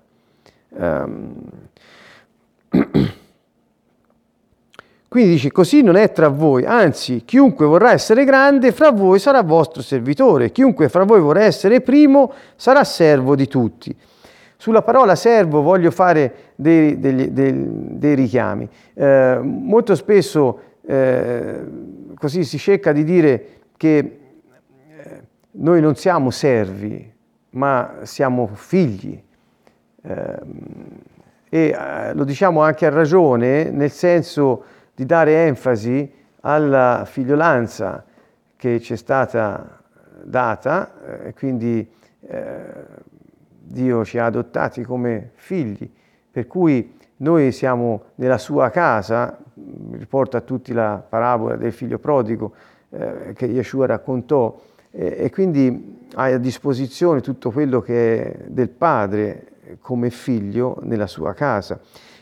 Um, 0.69 1.33
Quindi 5.07 5.31
dice, 5.31 5.51
così 5.51 5.81
non 5.81 5.95
è 5.95 6.11
tra 6.11 6.27
voi, 6.27 6.65
anzi, 6.65 7.23
chiunque 7.25 7.65
vorrà 7.65 7.91
essere 7.91 8.25
grande 8.25 8.71
fra 8.71 8.91
voi 8.91 9.17
sarà 9.19 9.41
vostro 9.41 9.81
servitore, 9.81 10.51
chiunque 10.51 10.89
fra 10.89 11.03
voi 11.03 11.19
vorrà 11.19 11.43
essere 11.43 11.81
primo 11.81 12.31
sarà 12.55 12.83
servo 12.83 13.35
di 13.35 13.47
tutti. 13.47 13.95
Sulla 14.57 14.81
parola 14.81 15.15
servo 15.15 15.61
voglio 15.61 15.91
fare 15.91 16.53
dei, 16.55 16.99
dei, 16.99 17.31
dei, 17.31 17.53
dei 17.97 18.15
richiami. 18.15 18.69
Eh, 18.93 19.39
molto 19.41 19.93
spesso 19.95 20.59
eh, 20.85 21.61
così 22.17 22.43
si 22.43 22.57
cerca 22.57 22.91
di 22.91 23.03
dire 23.03 23.47
che 23.77 24.22
noi 25.55 25.81
non 25.81 25.95
siamo 25.95 26.31
servi, 26.31 27.11
ma 27.51 27.99
siamo 28.03 28.47
figli. 28.53 29.21
Eh, 30.01 30.39
e 31.49 31.67
eh, 31.67 32.13
lo 32.13 32.23
diciamo 32.23 32.61
anche 32.61 32.85
a 32.85 32.89
ragione, 32.89 33.69
nel 33.69 33.91
senso 33.91 34.63
di 34.95 35.05
dare 35.05 35.45
enfasi 35.45 36.11
alla 36.41 37.03
figliolanza 37.05 38.03
che 38.55 38.79
ci 38.79 38.93
è 38.93 38.95
stata 38.95 39.81
data, 40.23 40.93
e 41.23 41.27
eh, 41.27 41.33
quindi 41.33 41.87
eh, 42.21 42.63
Dio 43.59 44.03
ci 44.03 44.17
ha 44.17 44.25
adottati 44.25 44.83
come 44.83 45.31
figli, 45.35 45.89
per 46.31 46.47
cui 46.47 46.97
noi 47.17 47.51
siamo 47.51 48.05
nella 48.15 48.37
sua 48.37 48.69
casa, 48.69 49.37
riporta 49.91 50.39
a 50.39 50.41
tutti 50.41 50.73
la 50.73 51.03
parabola 51.07 51.55
del 51.55 51.71
figlio 51.71 51.99
prodigo 51.99 52.53
eh, 52.89 53.33
che 53.35 53.45
Yeshua 53.45 53.85
raccontò, 53.85 54.59
e 54.95 55.31
quindi 55.31 56.05
hai 56.13 56.33
a 56.33 56.37
disposizione 56.37 57.21
tutto 57.21 57.49
quello 57.49 57.81
che 57.81 58.23
è 58.23 58.37
del 58.47 58.69
padre 58.69 59.47
come 59.81 60.11
figlio 60.11 60.77
nella 60.83 61.07
sua 61.07 61.33
casa. 61.33 61.79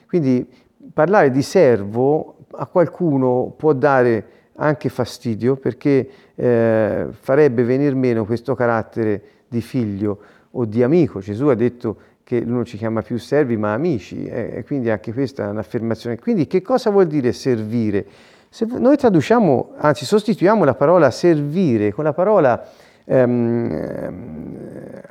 Quindi 0.07 0.47
parlare 0.93 1.31
di 1.31 1.41
servo 1.41 2.37
a 2.51 2.65
qualcuno 2.67 3.53
può 3.57 3.73
dare 3.73 4.25
anche 4.55 4.87
fastidio 4.87 5.57
perché 5.57 6.09
eh, 6.35 7.07
farebbe 7.09 7.63
venir 7.63 7.95
meno 7.95 8.25
questo 8.25 8.55
carattere 8.55 9.21
di 9.49 9.61
figlio 9.61 10.19
o 10.51 10.65
di 10.65 10.81
amico. 10.81 11.19
Gesù 11.19 11.47
ha 11.47 11.55
detto 11.55 11.97
che 12.23 12.39
non 12.39 12.63
ci 12.63 12.77
chiama 12.77 13.01
più 13.01 13.17
servi 13.17 13.57
ma 13.57 13.73
amici 13.73 14.25
eh, 14.25 14.51
e 14.55 14.63
quindi 14.63 14.89
anche 14.89 15.11
questa 15.11 15.45
è 15.45 15.49
un'affermazione. 15.49 16.17
Quindi 16.19 16.47
che 16.47 16.61
cosa 16.61 16.89
vuol 16.89 17.07
dire 17.07 17.33
servire? 17.33 18.05
Se 18.53 18.65
noi 18.65 18.97
traduciamo, 18.97 19.75
anzi 19.77 20.03
sostituiamo 20.03 20.65
la 20.65 20.73
parola 20.73 21.09
servire 21.09 21.93
con 21.93 22.03
la 22.03 22.11
parola 22.11 22.61
ehm, 23.05 24.57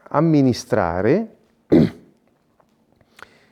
amministrare, 0.09 1.37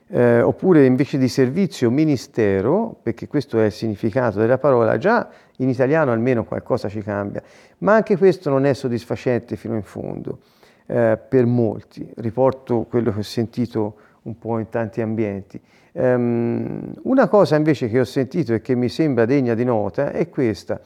eh, 0.08 0.40
oppure 0.42 0.84
invece 0.84 1.16
di 1.16 1.28
servizio 1.28 1.88
ministero, 1.90 2.98
perché 3.02 3.28
questo 3.28 3.58
è 3.60 3.64
il 3.64 3.72
significato 3.72 4.38
della 4.38 4.58
parola, 4.58 4.98
già 4.98 5.26
in 5.56 5.70
italiano 5.70 6.12
almeno 6.12 6.44
qualcosa 6.44 6.90
ci 6.90 7.00
cambia, 7.00 7.42
ma 7.78 7.94
anche 7.94 8.18
questo 8.18 8.50
non 8.50 8.66
è 8.66 8.74
soddisfacente 8.74 9.56
fino 9.56 9.74
in 9.74 9.84
fondo 9.84 10.40
eh, 10.84 11.16
per 11.16 11.46
molti. 11.46 12.06
Riporto 12.16 12.82
quello 12.82 13.10
che 13.10 13.20
ho 13.20 13.22
sentito 13.22 13.96
un 14.24 14.38
po' 14.38 14.58
in 14.58 14.68
tanti 14.68 15.00
ambienti. 15.00 15.58
Um, 15.92 16.92
una 17.02 17.28
cosa 17.28 17.56
invece 17.56 17.88
che 17.88 18.00
ho 18.00 18.04
sentito 18.04 18.54
e 18.54 18.60
che 18.60 18.74
mi 18.74 18.88
sembra 18.88 19.24
degna 19.24 19.54
di 19.54 19.64
nota 19.64 20.12
è 20.12 20.28
questa, 20.28 20.80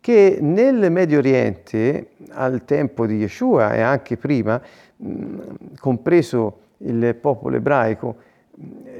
che 0.00 0.38
nel 0.40 0.90
Medio 0.90 1.18
Oriente, 1.18 2.10
al 2.30 2.64
tempo 2.64 3.06
di 3.06 3.16
Yeshua 3.16 3.74
e 3.74 3.80
anche 3.80 4.16
prima, 4.16 4.60
mh, 4.96 5.38
compreso 5.78 6.58
il 6.78 7.14
popolo 7.14 7.56
ebraico, 7.56 8.16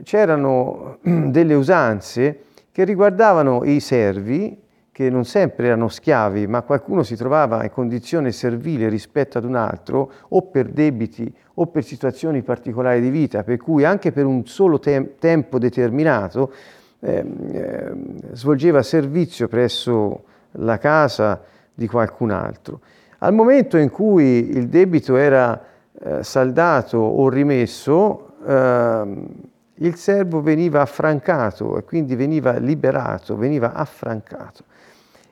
c'erano 0.03 0.99
delle 1.03 1.55
usanze 1.55 2.41
che 2.73 2.85
riguardavano 2.85 3.65
i 3.65 3.81
servi, 3.81 4.57
che 4.99 5.11
non 5.11 5.25
sempre 5.25 5.69
erano 5.69 5.87
schiavi, 5.87 6.49
ma 6.49 6.63
qualcuno 6.63 7.05
si 7.05 7.15
trovava 7.15 7.63
in 7.63 7.71
condizione 7.71 8.33
servile 8.33 8.89
rispetto 8.89 9.39
ad 9.39 9.45
un 9.45 9.55
altro, 9.55 10.11
o 10.31 10.43
per 10.43 10.71
debiti 10.71 11.33
o 11.55 11.69
per 11.69 11.85
situazioni 11.85 12.43
particolari 12.43 13.01
di 13.01 13.09
vita, 13.09 13.45
per 13.45 13.59
cui 13.59 13.85
anche 13.85 14.11
per 14.11 14.27
un 14.27 14.45
solo 14.47 14.81
te- 14.81 15.15
tempo 15.21 15.61
determinato 15.61 16.53
eh, 16.99 17.25
eh, 17.53 17.93
svolgeva 18.33 18.83
servizio 18.83 19.47
presso 19.47 20.25
la 20.55 20.79
casa 20.79 21.43
di 21.73 21.87
qualcun 21.87 22.33
altro. 22.33 22.81
Al 23.19 23.33
momento 23.33 23.77
in 23.77 23.91
cui 23.91 24.51
il 24.51 24.67
debito 24.67 25.15
era 25.15 25.63
eh, 25.93 26.25
saldato 26.25 26.99
o 26.99 27.29
rimesso, 27.29 28.33
ehm, 28.45 29.27
il 29.75 29.95
servo 29.95 30.43
veniva 30.43 30.81
affrancato 30.81 31.79
e 31.79 31.85
quindi 31.85 32.17
veniva 32.17 32.57
liberato, 32.57 33.37
veniva 33.37 33.75
affrancato. 33.75 34.65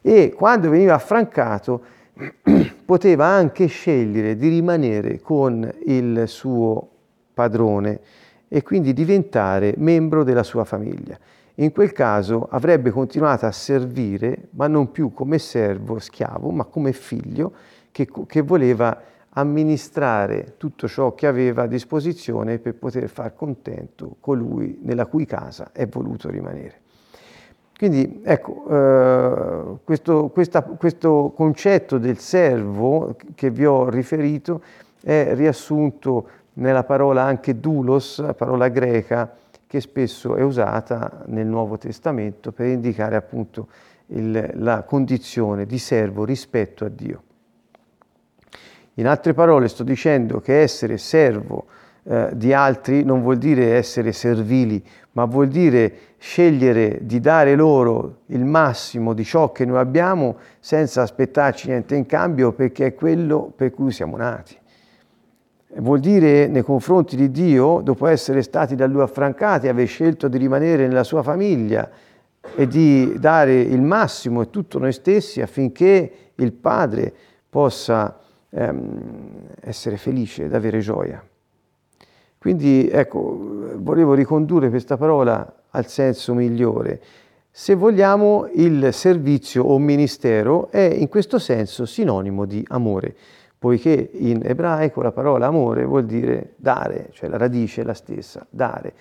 E 0.09 0.33
quando 0.33 0.71
veniva 0.71 0.95
affrancato 0.95 1.83
poteva 2.87 3.25
anche 3.27 3.67
scegliere 3.67 4.37
di 4.37 4.49
rimanere 4.49 5.19
con 5.21 5.69
il 5.85 6.29
suo 6.29 6.89
padrone 7.35 7.99
e 8.47 8.63
quindi 8.63 8.93
diventare 8.93 9.75
membro 9.79 10.23
della 10.23 10.45
sua 10.45 10.63
famiglia. 10.63 11.19
In 11.57 11.73
quel 11.73 11.91
caso 11.91 12.47
avrebbe 12.49 12.91
continuato 12.91 13.47
a 13.47 13.51
servire, 13.51 14.47
ma 14.51 14.69
non 14.69 14.93
più 14.93 15.13
come 15.13 15.41
servo, 15.41 15.99
schiavo, 15.99 16.51
ma 16.51 16.63
come 16.67 16.93
figlio 16.93 17.53
che, 17.91 18.07
che 18.29 18.43
voleva 18.43 19.03
amministrare 19.31 20.55
tutto 20.57 20.87
ciò 20.87 21.17
che 21.17 21.27
aveva 21.27 21.65
a 21.65 21.67
disposizione 21.67 22.61
per 22.61 22.77
poter 22.77 23.09
far 23.09 23.35
contento 23.35 24.15
colui 24.21 24.79
nella 24.83 25.07
cui 25.07 25.27
casa 25.27 25.73
è 25.73 25.89
voluto 25.89 26.31
rimanere. 26.31 26.85
Quindi 27.77 28.23
ecco, 28.25 28.65
eh, 28.71 29.77
questo, 29.85 30.29
questa, 30.29 30.63
questo 30.63 31.33
concetto 31.37 31.99
del 31.99 32.19
servo 32.19 33.17
che 33.35 33.51
vi 33.51 33.67
ho 33.67 33.91
riferito 33.91 34.63
è 35.03 35.33
riassunto 35.35 36.29
nella 36.55 36.85
parola 36.85 37.23
anche 37.23 37.61
doulos, 37.61 38.25
parola 38.35 38.69
greca 38.69 39.31
che 39.67 39.81
spesso 39.81 40.37
è 40.37 40.43
usata 40.43 41.25
nel 41.27 41.47
Nuovo 41.47 41.77
Testamento 41.77 42.51
per 42.51 42.67
indicare 42.67 43.15
appunto 43.15 43.69
il, 44.07 44.53
la 44.55 44.83
condizione 44.85 45.67
di 45.67 45.79
servo 45.79 46.25
rispetto 46.25 46.87
a 46.87 46.89
Dio. 46.89 47.23
In 48.95 49.07
altre 49.07 49.35
parole 49.35 49.69
sto 49.69 49.83
dicendo 49.83 50.41
che 50.41 50.63
essere 50.63 50.97
servo 50.97 51.67
eh, 52.05 52.31
di 52.33 52.55
altri 52.55 53.03
non 53.03 53.21
vuol 53.21 53.37
dire 53.37 53.75
essere 53.75 54.13
servili, 54.13 54.83
ma 55.17 55.25
vuol 55.25 55.49
dire 55.49 55.93
scegliere 56.19 57.01
di 57.03 57.21
dare 57.21 57.55
loro 57.55 58.19
il 58.27 58.45
massimo 58.45 59.15
di 59.15 59.25
ciò 59.25 59.51
che 59.51 59.65
noi 59.65 59.79
abbiamo 59.79 60.37
senza 60.61 61.01
aspettarci 61.03 61.69
niente 61.69 61.95
in 61.95 62.05
cambio 62.05 62.53
perché 62.53 62.87
è 62.87 62.95
quello 62.95 63.51
per 63.55 63.71
cui 63.71 63.93
siamo 63.93 64.19
nati. 64.19 64.57
Vuol 65.79 66.01
dire 66.01 66.49
nei 66.49 66.63
confronti 66.63 67.17
di 67.17 67.31
Dio, 67.31 67.81
dopo 67.83 68.07
essere 68.07 68.43
stati 68.43 68.75
da 68.75 68.87
Lui 68.87 69.01
affrancati, 69.01 69.69
aver 69.69 69.87
scelto 69.87 70.29
di 70.29 70.37
rimanere 70.37 70.87
nella 70.87 71.05
sua 71.05 71.23
famiglia 71.23 71.91
e 72.55 72.67
di 72.67 73.15
dare 73.19 73.59
il 73.59 73.81
massimo 73.81 74.43
e 74.43 74.51
tutto 74.51 74.79
noi 74.79 74.93
stessi 74.93 75.41
affinché 75.41 76.13
il 76.35 76.53
Padre 76.53 77.13
possa 77.49 78.19
ehm, 78.51 79.49
essere 79.61 79.97
felice 79.97 80.45
ed 80.45 80.55
avere 80.55 80.81
gioia. 80.81 81.27
Quindi 82.39 82.89
ecco, 82.89 83.75
volevo 83.77 84.15
ricondurre 84.15 84.71
questa 84.71 84.97
parola 84.97 85.55
al 85.71 85.87
senso 85.87 86.35
migliore. 86.35 87.01
Se 87.51 87.75
vogliamo, 87.75 88.49
il 88.55 88.93
servizio 88.93 89.65
o 89.65 89.79
ministero 89.79 90.71
è 90.71 90.83
in 90.83 91.09
questo 91.09 91.39
senso 91.39 91.87
sinonimo 91.87 92.45
di 92.45 92.63
amore, 92.69 93.17
poiché 93.59 94.11
in 94.13 94.43
ebraico 94.45 95.01
la 95.01 95.13
parola 95.13 95.47
amore 95.47 95.85
vuol 95.87 96.05
dire 96.05 96.53
dare, 96.57 97.09
cioè 97.13 97.31
la 97.31 97.39
radice 97.39 97.81
è 97.81 97.85
la 97.85 97.95
stessa, 97.95 98.47
dare. 98.51 98.93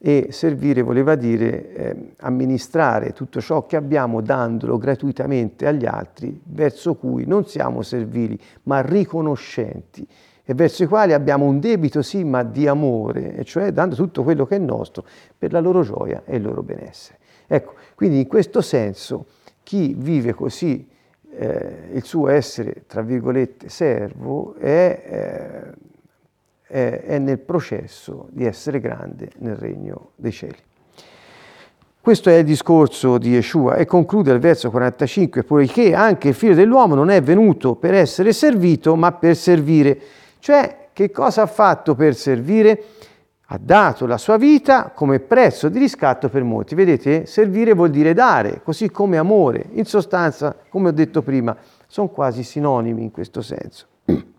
E 0.00 0.28
servire 0.30 0.80
voleva 0.82 1.16
dire 1.16 1.72
eh, 1.74 1.96
amministrare 2.20 3.12
tutto 3.12 3.40
ciò 3.40 3.66
che 3.66 3.76
abbiamo 3.76 4.22
dandolo 4.22 4.78
gratuitamente 4.78 5.66
agli 5.66 5.84
altri, 5.84 6.40
verso 6.44 6.94
cui 6.94 7.26
non 7.26 7.44
siamo 7.46 7.82
servili, 7.82 8.38
ma 8.62 8.80
riconoscenti 8.80 10.06
e 10.50 10.54
verso 10.54 10.82
i 10.82 10.86
quali 10.86 11.12
abbiamo 11.12 11.44
un 11.44 11.60
debito 11.60 12.00
sì, 12.00 12.24
ma 12.24 12.42
di 12.42 12.66
amore, 12.66 13.34
e 13.34 13.44
cioè 13.44 13.70
dando 13.70 13.94
tutto 13.94 14.22
quello 14.22 14.46
che 14.46 14.56
è 14.56 14.58
nostro 14.58 15.04
per 15.36 15.52
la 15.52 15.60
loro 15.60 15.82
gioia 15.82 16.22
e 16.24 16.36
il 16.36 16.42
loro 16.42 16.62
benessere. 16.62 17.18
Ecco, 17.46 17.74
quindi 17.94 18.20
in 18.20 18.26
questo 18.26 18.62
senso 18.62 19.26
chi 19.62 19.94
vive 19.94 20.32
così 20.32 20.88
eh, 21.34 21.90
il 21.92 22.02
suo 22.02 22.28
essere, 22.28 22.84
tra 22.86 23.02
virgolette, 23.02 23.68
servo, 23.68 24.54
è, 24.54 25.74
eh, 26.66 27.02
è, 27.02 27.18
nel 27.18 27.40
processo 27.40 28.28
di 28.30 28.46
essere 28.46 28.80
grande 28.80 29.28
nel 29.40 29.54
regno 29.54 30.12
dei 30.16 30.32
cieli. 30.32 30.56
Questo 32.00 32.30
è 32.30 32.36
il 32.36 32.44
discorso 32.44 33.18
di 33.18 33.32
Yeshua 33.32 33.74
e 33.74 33.84
conclude 33.84 34.30
al 34.30 34.38
verso 34.38 34.70
45, 34.70 35.44
poiché 35.44 35.92
anche 35.92 36.28
il 36.28 36.34
figlio 36.34 36.54
dell'uomo 36.54 36.94
non 36.94 37.10
è 37.10 37.20
venuto 37.20 37.74
per 37.74 37.92
essere 37.92 38.32
servito, 38.32 38.96
ma 38.96 39.12
per 39.12 39.36
servire 39.36 40.00
cioè, 40.48 40.88
che 40.94 41.10
cosa 41.10 41.42
ha 41.42 41.46
fatto 41.46 41.94
per 41.94 42.14
servire? 42.14 42.82
Ha 43.48 43.58
dato 43.60 44.06
la 44.06 44.16
sua 44.16 44.38
vita 44.38 44.92
come 44.94 45.20
prezzo 45.20 45.68
di 45.68 45.78
riscatto 45.78 46.30
per 46.30 46.42
molti. 46.42 46.74
Vedete, 46.74 47.26
servire 47.26 47.74
vuol 47.74 47.90
dire 47.90 48.14
dare, 48.14 48.62
così 48.64 48.90
come 48.90 49.18
amore. 49.18 49.66
In 49.72 49.84
sostanza, 49.84 50.56
come 50.70 50.88
ho 50.88 50.92
detto 50.92 51.20
prima, 51.20 51.54
sono 51.86 52.08
quasi 52.08 52.42
sinonimi 52.42 53.02
in 53.02 53.10
questo 53.10 53.42
senso. 53.42 53.86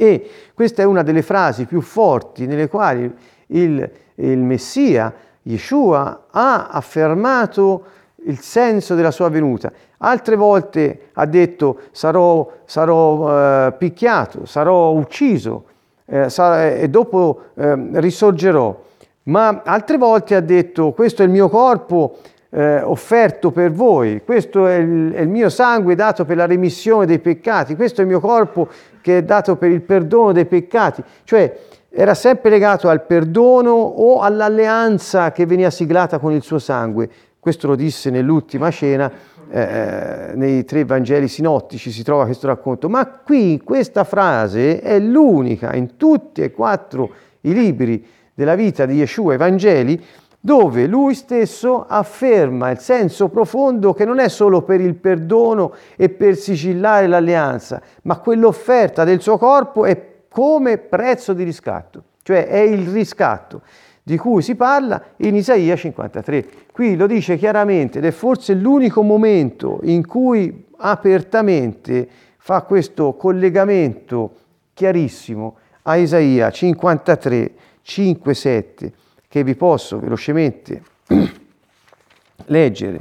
E 0.00 0.30
questa 0.54 0.82
è 0.82 0.84
una 0.84 1.02
delle 1.02 1.22
frasi 1.22 1.64
più 1.64 1.80
forti 1.80 2.46
nelle 2.46 2.68
quali 2.68 3.12
il, 3.46 3.90
il 4.14 4.38
Messia, 4.38 5.12
Yeshua, 5.42 6.26
ha 6.30 6.68
affermato 6.68 7.84
il 8.26 8.38
senso 8.38 8.94
della 8.94 9.10
sua 9.10 9.28
venuta. 9.30 9.72
Altre 9.98 10.36
volte 10.36 11.08
ha 11.14 11.26
detto 11.26 11.80
sarò, 11.90 12.50
sarò 12.64 13.66
eh, 13.66 13.72
picchiato, 13.72 14.46
sarò 14.46 14.92
ucciso 14.92 15.64
eh, 16.06 16.30
sarà, 16.30 16.68
e 16.68 16.88
dopo 16.88 17.40
eh, 17.54 17.76
risorgerò. 17.94 18.86
Ma 19.24 19.62
altre 19.64 19.98
volte 19.98 20.34
ha 20.34 20.40
detto 20.40 20.92
questo 20.92 21.22
è 21.22 21.26
il 21.26 21.30
mio 21.30 21.48
corpo 21.48 22.16
eh, 22.50 22.80
offerto 22.80 23.50
per 23.50 23.72
voi, 23.72 24.22
questo 24.24 24.66
è 24.66 24.76
il, 24.76 25.12
è 25.12 25.20
il 25.20 25.28
mio 25.28 25.50
sangue 25.50 25.94
dato 25.94 26.24
per 26.24 26.36
la 26.36 26.46
remissione 26.46 27.04
dei 27.04 27.18
peccati, 27.18 27.76
questo 27.76 28.00
è 28.00 28.04
il 28.04 28.10
mio 28.10 28.20
corpo 28.20 28.68
che 29.02 29.18
è 29.18 29.22
dato 29.22 29.56
per 29.56 29.70
il 29.70 29.82
perdono 29.82 30.32
dei 30.32 30.46
peccati. 30.46 31.02
Cioè 31.24 31.58
era 31.90 32.14
sempre 32.14 32.50
legato 32.50 32.88
al 32.88 33.04
perdono 33.04 33.72
o 33.72 34.20
all'alleanza 34.20 35.32
che 35.32 35.44
veniva 35.44 35.70
siglata 35.70 36.18
con 36.18 36.32
il 36.32 36.42
suo 36.42 36.58
sangue. 36.58 37.08
Questo 37.38 37.66
lo 37.66 37.74
disse 37.74 38.10
nell'ultima 38.10 38.70
cena 38.70 39.10
eh, 39.50 39.60
eh, 39.60 40.34
nei 40.34 40.64
tre 40.64 40.84
Vangeli 40.84 41.26
sinottici 41.26 41.90
si 41.90 42.02
trova 42.02 42.24
questo 42.24 42.46
racconto, 42.46 42.88
ma 42.88 43.06
qui 43.06 43.60
questa 43.64 44.04
frase 44.04 44.80
è 44.80 44.98
l'unica 44.98 45.74
in 45.74 45.96
tutti 45.96 46.42
e 46.42 46.50
quattro 46.50 47.10
i 47.42 47.54
libri 47.54 48.04
della 48.34 48.54
vita 48.54 48.84
di 48.84 48.96
Yeshua, 48.96 49.34
i 49.34 49.38
Vangeli, 49.38 50.04
dove 50.38 50.86
lui 50.86 51.14
stesso 51.14 51.84
afferma 51.86 52.70
il 52.70 52.78
senso 52.78 53.28
profondo 53.28 53.92
che 53.92 54.04
non 54.04 54.18
è 54.18 54.28
solo 54.28 54.62
per 54.62 54.80
il 54.80 54.94
perdono 54.94 55.72
e 55.96 56.08
per 56.08 56.36
sigillare 56.36 57.06
l'alleanza, 57.06 57.80
ma 58.02 58.18
quell'offerta 58.18 59.04
del 59.04 59.20
suo 59.20 59.38
corpo 59.38 59.84
è 59.84 60.00
come 60.28 60.78
prezzo 60.78 61.32
di 61.32 61.42
riscatto, 61.42 62.02
cioè 62.22 62.46
è 62.46 62.58
il 62.58 62.88
riscatto 62.88 63.62
di 64.08 64.16
cui 64.16 64.40
si 64.40 64.54
parla 64.54 65.02
in 65.16 65.34
Isaia 65.34 65.76
53. 65.76 66.46
Qui 66.72 66.96
lo 66.96 67.06
dice 67.06 67.36
chiaramente 67.36 67.98
ed 67.98 68.06
è 68.06 68.10
forse 68.10 68.54
l'unico 68.54 69.02
momento 69.02 69.80
in 69.82 70.06
cui 70.06 70.64
apertamente 70.78 72.08
fa 72.38 72.62
questo 72.62 73.12
collegamento 73.16 74.32
chiarissimo 74.72 75.56
a 75.82 75.96
Isaia 75.96 76.50
53, 76.50 77.52
5, 77.82 78.32
7, 78.34 78.92
che 79.28 79.44
vi 79.44 79.54
posso 79.54 79.98
velocemente 79.98 80.82
leggere. 82.46 83.00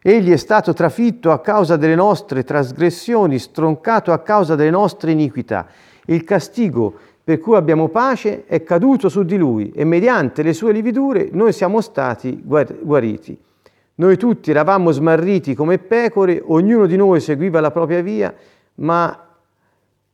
Egli 0.00 0.32
è 0.32 0.38
stato 0.38 0.72
trafitto 0.72 1.30
a 1.30 1.42
causa 1.42 1.76
delle 1.76 1.94
nostre 1.94 2.42
trasgressioni, 2.42 3.38
stroncato 3.38 4.12
a 4.12 4.20
causa 4.20 4.54
delle 4.54 4.70
nostre 4.70 5.10
iniquità. 5.10 5.66
Il 6.06 6.24
castigo 6.24 6.94
per 7.28 7.40
cui 7.40 7.56
abbiamo 7.56 7.88
pace, 7.88 8.46
è 8.46 8.62
caduto 8.62 9.10
su 9.10 9.22
di 9.22 9.36
lui 9.36 9.70
e 9.74 9.84
mediante 9.84 10.42
le 10.42 10.54
sue 10.54 10.72
lividure 10.72 11.28
noi 11.30 11.52
siamo 11.52 11.82
stati 11.82 12.40
guariti. 12.42 13.38
Noi 13.96 14.16
tutti 14.16 14.48
eravamo 14.48 14.92
smarriti 14.92 15.54
come 15.54 15.76
pecore, 15.76 16.42
ognuno 16.42 16.86
di 16.86 16.96
noi 16.96 17.20
seguiva 17.20 17.60
la 17.60 17.70
propria 17.70 18.00
via, 18.00 18.34
ma 18.76 19.26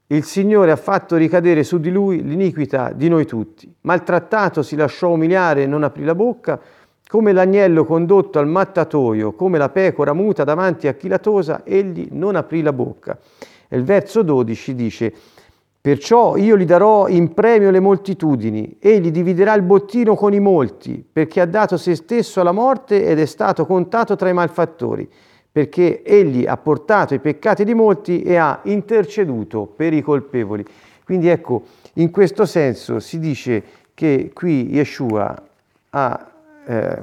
il 0.09 0.25
Signore 0.25 0.73
ha 0.73 0.77
fatto 0.77 1.15
ricadere 1.15 1.63
su 1.63 1.79
di 1.79 1.93
lui 1.93 2.21
l'iniquità 2.21 2.91
di 2.93 3.09
noi 3.09 3.27
tutti. 3.27 3.73
Maltrattato 3.83 4.63
si 4.63 4.75
lasciò 4.75 5.11
umiliare 5.11 5.63
e 5.63 5.67
non 5.69 5.85
aprì 5.85 6.03
la 6.03 6.17
bocca, 6.17 6.61
come 7.07 7.31
l'agnello 7.31 7.85
condotto 7.85 8.41
al 8.41 8.49
mattatoio, 8.49 9.35
come 9.35 9.57
la 9.57 9.69
pecora 9.69 10.15
muta 10.15 10.43
davanti 10.43 10.89
a 10.89 10.95
chi 10.95 11.07
la 11.07 11.21
tosa, 11.21 11.63
egli 11.63 12.09
non 12.11 12.35
aprì 12.35 12.61
la 12.61 12.73
bocca. 12.73 13.17
E 13.69 13.77
il 13.77 13.85
verso 13.85 14.23
12 14.23 14.75
dice, 14.75 15.15
Perciò 15.85 16.37
io 16.37 16.57
gli 16.57 16.65
darò 16.65 17.09
in 17.09 17.35
premio 17.35 17.71
le 17.71 17.79
moltitudini, 17.79 18.79
egli 18.81 19.11
dividerà 19.11 19.53
il 19.53 19.61
bottino 19.61 20.15
con 20.15 20.33
i 20.33 20.41
molti, 20.41 21.05
perché 21.13 21.43
ha 21.43 21.45
dato 21.45 21.77
se 21.77 21.95
stesso 21.95 22.41
alla 22.41 22.53
morte 22.53 23.05
ed 23.05 23.19
è 23.19 23.27
stato 23.27 23.67
contato 23.67 24.17
tra 24.17 24.31
i 24.31 24.33
malfattori, 24.33 25.07
perché 25.53 26.03
egli 26.03 26.47
ha 26.47 26.57
portato 26.57 27.13
i 27.13 27.19
peccati 27.19 27.65
di 27.65 27.75
molti 27.75 28.23
e 28.23 28.37
ha 28.37 28.61
interceduto 28.63 29.67
per 29.67 29.93
i 29.93 30.01
colpevoli. 30.01 30.65
Quindi 31.05 31.29
ecco, 31.29 31.65
in 31.97 32.11
questo 32.11 32.47
senso 32.47 32.99
si 32.99 33.19
dice 33.19 33.63
che 33.93 34.31
qui 34.33 34.71
Yeshua 34.71 35.37
ha 35.91 36.31
eh, 36.65 37.03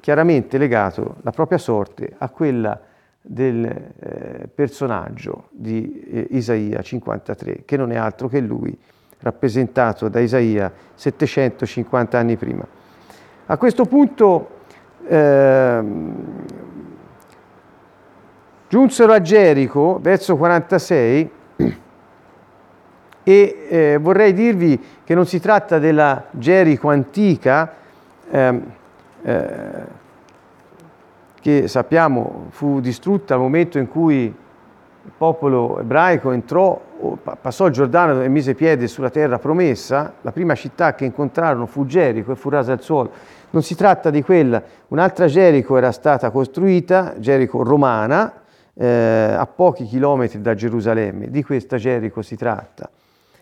chiaramente 0.00 0.58
legato 0.58 1.18
la 1.20 1.30
propria 1.30 1.58
sorte 1.58 2.14
a 2.18 2.28
quella 2.30 2.80
del 3.30 3.64
eh, 3.64 4.48
personaggio 4.54 5.48
di 5.50 6.02
eh, 6.10 6.26
Isaia 6.30 6.80
53, 6.80 7.62
che 7.66 7.76
non 7.76 7.92
è 7.92 7.96
altro 7.96 8.26
che 8.26 8.40
lui, 8.40 8.76
rappresentato 9.20 10.08
da 10.08 10.20
Isaia 10.20 10.72
750 10.94 12.18
anni 12.18 12.36
prima. 12.36 12.66
A 13.46 13.56
questo 13.58 13.84
punto 13.84 14.60
eh, 15.06 15.82
giunsero 18.68 19.12
a 19.12 19.20
Gerico, 19.20 19.98
verso 20.00 20.36
46, 20.36 21.30
e 23.24 23.66
eh, 23.68 23.98
vorrei 24.00 24.32
dirvi 24.32 24.82
che 25.04 25.14
non 25.14 25.26
si 25.26 25.38
tratta 25.38 25.78
della 25.78 26.28
Gerico 26.30 26.88
antica, 26.88 27.74
ehm, 28.30 28.72
eh, 29.22 30.06
che 31.48 31.66
sappiamo 31.66 32.48
fu 32.50 32.78
distrutta 32.78 33.32
al 33.32 33.40
momento 33.40 33.78
in 33.78 33.88
cui 33.88 34.24
il 34.24 35.12
popolo 35.16 35.80
ebraico 35.80 36.32
entrò 36.32 36.78
passò 37.40 37.66
il 37.66 37.72
Giordano 37.72 38.20
e 38.20 38.28
mise 38.28 38.54
piede 38.54 38.86
sulla 38.86 39.08
terra 39.08 39.38
promessa, 39.38 40.12
la 40.20 40.32
prima 40.32 40.54
città 40.54 40.94
che 40.94 41.06
incontrarono 41.06 41.64
fu 41.64 41.86
Gerico 41.86 42.32
e 42.32 42.34
fu 42.34 42.50
rasa 42.50 42.72
al 42.72 42.82
suolo. 42.82 43.12
Non 43.50 43.62
si 43.62 43.74
tratta 43.74 44.10
di 44.10 44.22
quella, 44.22 44.62
un'altra 44.88 45.26
Gerico 45.26 45.78
era 45.78 45.90
stata 45.90 46.30
costruita, 46.30 47.14
Gerico 47.16 47.62
romana, 47.62 48.42
eh, 48.74 49.34
a 49.38 49.46
pochi 49.46 49.84
chilometri 49.84 50.42
da 50.42 50.54
Gerusalemme, 50.54 51.30
di 51.30 51.42
questa 51.42 51.78
Gerico 51.78 52.20
si 52.20 52.36
tratta. 52.36 52.90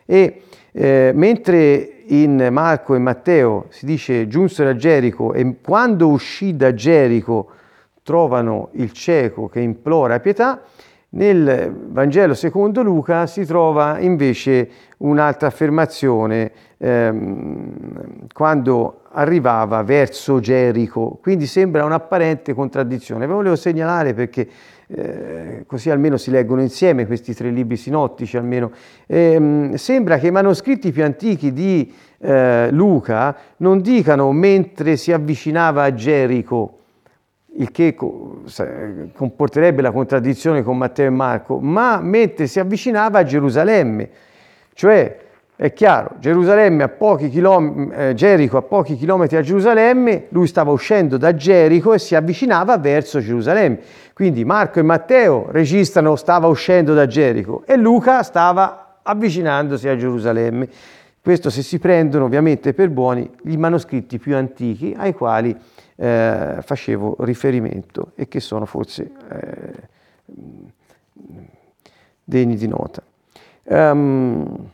E 0.05 0.43
eh, 0.71 1.11
mentre 1.13 2.03
in 2.07 2.51
Marco 2.53 2.95
e 2.95 2.99
Matteo 2.99 3.67
si 3.71 3.85
dice 3.85 4.29
giunsero 4.29 4.71
a 4.71 4.77
Gerico 4.77 5.33
e 5.33 5.57
quando 5.61 6.07
uscì 6.07 6.55
da 6.55 6.73
Gerico 6.73 7.51
trovano 8.07 8.69
il 8.75 8.93
cieco 8.93 9.49
che 9.49 9.59
implora 9.59 10.21
pietà, 10.21 10.63
nel 11.09 11.75
Vangelo 11.89 12.35
secondo 12.35 12.83
Luca 12.83 13.27
si 13.27 13.45
trova 13.45 13.99
invece 13.99 14.69
un'altra 14.99 15.49
affermazione 15.49 16.53
ehm, 16.79 18.29
quando 18.33 19.01
arrivava 19.11 19.83
verso 19.83 20.39
Gerico, 20.39 21.19
quindi 21.21 21.47
sembra 21.47 21.85
un'apparente 21.85 22.55
contraddizione. 22.55 23.27
Ve 23.27 23.33
lo 23.33 23.39
volevo 23.39 23.57
segnalare 23.57 24.15
perché 24.15 24.49
eh, 24.87 25.65
così 25.67 25.91
almeno 25.91 26.17
si 26.17 26.31
leggono 26.31 26.61
insieme 26.61 27.07
questi 27.07 27.35
tre 27.35 27.51
libri 27.51 27.77
sinottici 27.77 28.37
almeno. 28.37 28.71
Eh, 29.07 29.73
sembra 29.75 30.19
che 30.19 30.29
i 30.29 30.31
manoscritti 30.31 30.93
più 30.93 31.03
antichi 31.03 31.53
di 31.53 31.93
eh, 32.19 32.71
Luca 32.71 33.37
non 33.59 33.81
dicano 33.81 34.31
mentre 34.31 34.97
si 34.97 35.13
avvicinava 35.13 35.83
a 35.83 35.93
Gerico, 35.95 36.76
il 37.59 37.71
che 37.71 37.95
comporterebbe 37.95 39.83
la 39.83 39.93
contraddizione 39.93 40.63
con 40.63 40.77
Matteo 40.77 41.07
e 41.07 41.11
Marco, 41.11 41.59
ma 41.59 42.01
mentre 42.01 42.47
si 42.47 42.61
avvicinava 42.61 43.21
a 43.21 43.25
Gerusalemme, 43.25 44.09
cioè 44.75 45.25
è 45.59 45.73
chiaro, 45.73 46.17
Gerusalemme 46.19 46.83
a 46.83 46.89
pochi 46.89 47.31
chilometri, 47.31 48.09
eh, 48.09 48.15
Gerico 48.15 48.59
a 48.59 48.63
pochi 48.63 48.95
chilometri 48.95 49.37
da 49.37 49.43
Gerusalemme, 49.43 50.27
lui 50.29 50.47
stava 50.47 50.71
uscendo 50.71 51.17
da 51.17 51.35
Gerico 51.35 51.95
e 51.95 51.99
si 51.99 52.15
avvicinava 52.15 52.77
verso 52.77 53.21
Gerusalemme. 53.21 53.79
Quindi 54.13 54.45
Marco 54.45 54.81
e 54.81 54.83
Matteo 54.83 55.47
registrano 55.51 56.15
stava 56.15 56.47
uscendo 56.47 56.93
da 56.93 57.07
Gerico 57.07 57.63
e 57.65 57.79
Luca 57.79 58.23
stava 58.23 58.99
avvicinandosi 59.03 59.89
a 59.89 59.97
Gerusalemme. 59.97 60.69
Questo 61.27 61.51
se 61.51 61.63
si 61.63 61.81
prendono 61.81 62.27
ovviamente 62.27 62.73
per 62.73 62.89
buoni 62.89 63.29
i 63.47 63.57
manoscritti 63.57 64.17
più 64.17 64.37
antichi 64.37 64.95
ai 64.97 65.13
quali 65.13 65.53
eh, 65.97 66.59
facevo 66.61 67.17
riferimento 67.19 68.13
e 68.15 68.29
che 68.29 68.39
sono 68.39 68.65
forse 68.65 69.11
eh, 69.29 69.89
degni 72.23 72.55
di 72.55 72.69
nota. 72.69 73.03
Um, 73.65 74.71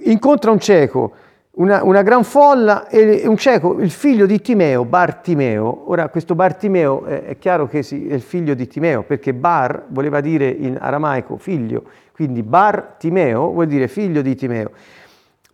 incontra 0.00 0.50
un 0.50 0.60
cieco, 0.60 1.14
una, 1.56 1.82
una, 1.82 2.02
gran 2.02 2.22
folla 2.22 2.86
e 2.88 3.26
un 3.26 3.36
cieco, 3.36 3.80
il 3.80 3.90
figlio 3.90 4.26
di 4.26 4.40
Timeo, 4.40 4.84
Bartimeo. 4.84 5.90
Ora 5.90 6.08
questo 6.08 6.34
Bartimeo 6.34 7.04
è, 7.04 7.22
è 7.24 7.38
chiaro 7.38 7.66
che 7.66 7.82
sì, 7.82 8.06
è 8.08 8.14
il 8.14 8.20
figlio 8.20 8.54
di 8.54 8.66
Timeo 8.66 9.02
perché 9.04 9.32
Bar 9.32 9.86
voleva 9.88 10.20
dire 10.20 10.48
in 10.48 10.76
aramaico 10.78 11.36
figlio, 11.38 11.84
quindi 12.12 12.42
Bartimeo 12.42 13.52
vuol 13.52 13.66
dire 13.66 13.88
figlio 13.88 14.20
di 14.20 14.34
Timeo. 14.34 14.70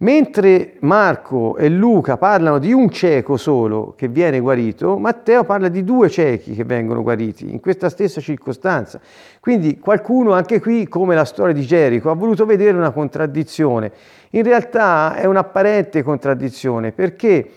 Mentre 0.03 0.75
Marco 0.81 1.57
e 1.57 1.69
Luca 1.69 2.17
parlano 2.17 2.59
di 2.59 2.73
un 2.73 2.91
cieco 2.91 3.37
solo 3.37 3.95
che 3.97 4.09
viene 4.09 4.41
guarito, 4.41 4.99
Matteo 4.99 5.45
parla 5.45 5.69
di 5.69 5.85
due 5.85 6.11
ciechi 6.11 6.55
che 6.55 6.65
vengono 6.65 7.03
guariti 7.03 7.49
in 7.49 7.61
questa 7.61 7.89
stessa 7.89 8.21
circostanza. 8.21 9.01
Quindi 9.39 9.79
qualcuno 9.79 10.33
anche 10.33 10.61
qui, 10.61 10.89
come 10.89 11.15
la 11.15 11.25
storia 11.25 11.55
di 11.55 11.63
Gerico, 11.63 12.11
ha 12.11 12.15
voluto 12.15 12.45
vedere 12.45 12.77
una 12.77 12.91
contraddizione. 12.91 13.93
In 14.31 14.43
realtà 14.43 15.15
è 15.15 15.25
un'apparente 15.27 16.03
contraddizione 16.03 16.91
perché 16.91 17.51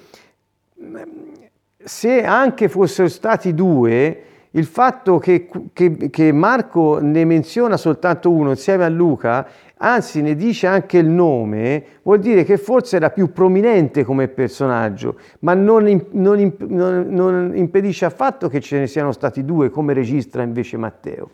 se 1.83 2.23
anche 2.23 2.69
fossero 2.69 3.07
stati 3.07 3.55
due, 3.55 4.21
il 4.51 4.65
fatto 4.65 5.17
che, 5.17 5.49
che, 5.73 6.09
che, 6.11 6.31
Marco 6.31 6.99
ne 7.01 7.25
menziona 7.25 7.75
soltanto 7.75 8.31
uno 8.31 8.51
insieme 8.51 8.85
a 8.85 8.89
Luca, 8.89 9.45
anzi 9.77 10.21
ne 10.21 10.35
dice 10.35 10.67
anche 10.67 10.97
il 10.97 11.07
nome, 11.07 11.83
vuol 12.03 12.19
dire 12.19 12.43
che 12.43 12.57
forse 12.57 12.95
era 12.95 13.09
più 13.09 13.31
prominente 13.31 14.03
come 14.03 14.27
personaggio, 14.27 15.17
ma 15.39 15.53
non, 15.53 16.05
non, 16.11 16.53
non, 16.67 17.05
non 17.09 17.51
impedisce 17.55 18.05
affatto 18.05 18.47
che 18.47 18.59
ce 18.61 18.79
ne 18.79 18.87
siano 18.87 19.11
stati 19.11 19.43
due, 19.43 19.69
come 19.69 19.93
registra 19.93 20.43
invece 20.43 20.77
Matteo. 20.77 21.29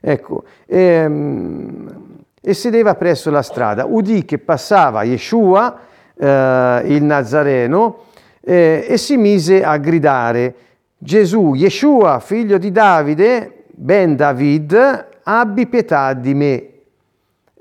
Ecco, 0.00 0.44
ehm, 0.66 2.20
e 2.40 2.54
sedeva 2.54 2.96
presso 2.96 3.30
la 3.30 3.42
strada. 3.42 3.84
Udì 3.84 4.24
che 4.24 4.38
passava 4.38 5.04
Yeshua, 5.04 5.78
eh, 6.16 6.82
il 6.86 7.04
Nazareno, 7.04 7.98
eh, 8.40 8.84
e 8.88 8.96
si 8.96 9.16
mise 9.16 9.62
a 9.62 9.76
gridare 9.76 10.54
Gesù, 10.98 11.54
Yeshua, 11.54 12.18
figlio 12.18 12.58
di 12.58 12.72
Davide, 12.72 13.64
ben 13.68 14.16
David, 14.16 15.06
abbi 15.22 15.66
pietà 15.68 16.12
di 16.14 16.34
me. 16.34 16.71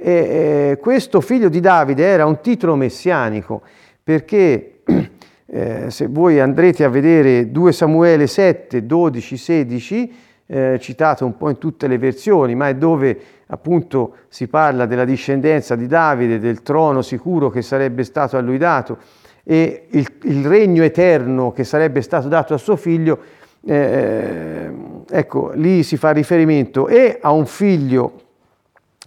E, 0.04 0.72
eh, 0.72 0.78
questo 0.80 1.22
figlio 1.22 1.48
di 1.48 1.60
Davide 1.60 2.04
era 2.04 2.26
un 2.26 2.42
titolo 2.42 2.76
messianico 2.76 3.62
perché 4.04 4.82
eh, 5.46 5.92
se 5.92 6.08
voi 6.08 6.40
andrete 6.40 6.84
a 6.84 6.90
vedere 6.90 7.52
2 7.52 7.72
Samuele 7.72 8.26
7, 8.26 8.88
12, 8.88 9.38
16, 9.38 10.14
eh, 10.48 10.80
citato 10.82 11.24
un 11.24 11.38
po' 11.38 11.52
in 11.52 11.60
tutte 11.60 11.88
le 11.88 12.00
versioni, 12.00 12.56
ma 12.56 12.68
è 12.68 12.76
dove 12.76 13.20
appunto 13.46 14.16
si 14.28 14.48
parla 14.48 14.88
della 14.88 15.06
discendenza 15.06 15.76
di 15.76 15.86
Davide, 15.86 16.40
del 16.40 16.64
trono 16.64 17.04
sicuro 17.04 17.52
che 17.52 17.62
sarebbe 17.62 18.04
stato 18.04 18.38
a 18.38 18.42
lui 18.42 18.58
dato 18.58 18.98
e 19.44 19.86
il, 19.92 20.08
il 20.24 20.48
regno 20.48 20.82
eterno 20.84 21.52
che 21.52 21.64
sarebbe 21.64 22.02
stato 22.02 22.28
dato 22.28 22.56
a 22.56 22.58
suo 22.58 22.76
figlio, 22.76 23.20
eh, 23.64 24.72
ecco, 25.08 25.52
lì 25.54 25.84
si 25.84 25.96
fa 25.96 26.10
riferimento 26.10 26.88
e 26.88 27.20
a 27.22 27.32
un 27.32 27.46
figlio, 27.46 28.31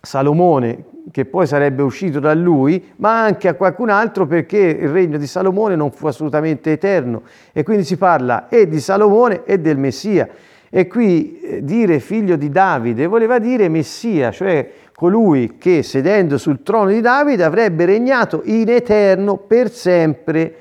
Salomone, 0.05 0.85
che 1.11 1.25
poi 1.25 1.47
sarebbe 1.47 1.83
uscito 1.83 2.21
da 2.21 2.35
lui, 2.35 2.93
ma 2.97 3.23
anche 3.23 3.49
a 3.49 3.55
qualcun 3.55 3.91
altro 3.91 4.27
perché 4.27 4.59
il 4.59 4.89
regno 4.89 5.19
di 5.19 5.27
Salomone 5.27 5.77
non 5.77 5.91
fu 5.91 6.07
assolutamente 6.07 6.73
eterno. 6.73 7.23
E 7.53 7.63
quindi 7.63 7.85
si 7.85 7.97
parla 7.97 8.49
e 8.49 8.69
di 8.69 8.81
Salomone 8.81 9.45
e 9.45 9.59
del 9.59 9.77
Messia. 9.79 10.29
E 10.71 10.87
qui 10.87 11.41
eh, 11.41 11.65
dire 11.65 12.01
figlio 12.01 12.37
di 12.37 12.49
Davide 12.49 13.07
voleva 13.07 13.39
dire 13.39 13.69
Messia, 13.69 14.31
cioè 14.31 14.69
colui 14.95 15.57
che 15.59 15.83
sedendo 15.83 16.39
sul 16.39 16.63
trono 16.63 16.89
di 16.89 17.01
Davide 17.01 17.45
avrebbe 17.45 17.85
regnato 17.85 18.43
in 18.45 18.69
eterno 18.69 19.37
per 19.37 19.71
sempre 19.71 20.57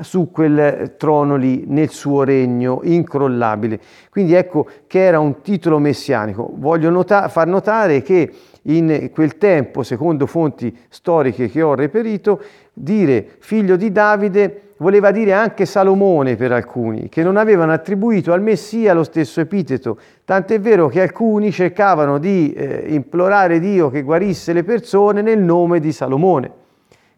su 0.00 0.30
quel 0.30 0.94
trono 0.96 1.36
lì, 1.36 1.64
nel 1.66 1.90
suo 1.90 2.22
regno 2.22 2.80
incrollabile. 2.82 3.80
Quindi 4.10 4.34
ecco 4.34 4.66
che 4.86 5.04
era 5.04 5.18
un 5.18 5.40
titolo 5.42 5.78
messianico. 5.78 6.50
Voglio 6.54 6.90
nota- 6.90 7.28
far 7.28 7.46
notare 7.46 8.02
che 8.02 8.32
in 8.62 9.10
quel 9.12 9.38
tempo, 9.38 9.82
secondo 9.82 10.26
fonti 10.26 10.76
storiche 10.88 11.48
che 11.48 11.62
ho 11.62 11.74
reperito, 11.74 12.42
dire 12.72 13.26
figlio 13.38 13.76
di 13.76 13.90
Davide 13.90 14.62
voleva 14.80 15.10
dire 15.10 15.32
anche 15.32 15.66
Salomone 15.66 16.36
per 16.36 16.52
alcuni, 16.52 17.08
che 17.08 17.22
non 17.22 17.36
avevano 17.36 17.72
attribuito 17.72 18.32
al 18.32 18.42
Messia 18.42 18.92
lo 18.92 19.04
stesso 19.04 19.40
epiteto, 19.40 19.98
tant'è 20.24 20.58
vero 20.60 20.88
che 20.88 21.02
alcuni 21.02 21.52
cercavano 21.52 22.18
di 22.18 22.52
eh, 22.52 22.84
implorare 22.88 23.60
Dio 23.60 23.90
che 23.90 24.02
guarisse 24.02 24.52
le 24.52 24.64
persone 24.64 25.22
nel 25.22 25.38
nome 25.38 25.80
di 25.80 25.92
Salomone. 25.92 26.58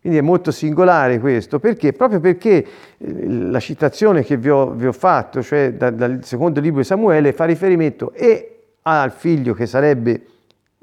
Quindi 0.00 0.18
è 0.18 0.22
molto 0.22 0.50
singolare 0.50 1.20
questo, 1.20 1.60
perché? 1.60 1.92
Proprio 1.92 2.18
perché 2.18 2.66
eh, 2.98 3.28
la 3.28 3.60
citazione 3.60 4.24
che 4.24 4.36
vi 4.36 4.50
ho, 4.50 4.72
vi 4.72 4.86
ho 4.86 4.92
fatto, 4.92 5.40
cioè 5.42 5.74
da, 5.74 5.90
dal 5.90 6.24
secondo 6.24 6.60
libro 6.60 6.80
di 6.80 6.86
Samuele, 6.86 7.32
fa 7.32 7.44
riferimento 7.44 8.12
e 8.12 8.48
al 8.82 9.12
figlio 9.12 9.54
che 9.54 9.66
sarebbe 9.66 10.22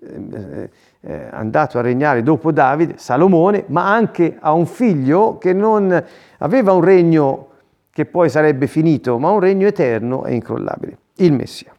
eh, 0.01 0.69
eh, 1.01 1.27
andato 1.31 1.77
a 1.77 1.81
regnare 1.81 2.23
dopo 2.23 2.51
Davide, 2.51 2.93
Salomone, 2.97 3.65
ma 3.67 3.93
anche 3.93 4.37
a 4.39 4.53
un 4.53 4.65
figlio 4.65 5.37
che 5.37 5.51
non 5.51 6.03
aveva 6.37 6.71
un 6.71 6.81
regno 6.81 7.47
che 7.91 8.05
poi 8.05 8.29
sarebbe 8.29 8.67
finito, 8.67 9.19
ma 9.19 9.29
un 9.31 9.41
regno 9.41 9.67
eterno 9.67 10.23
e 10.25 10.33
incrollabile, 10.35 10.97
il 11.15 11.33
Messia. 11.33 11.73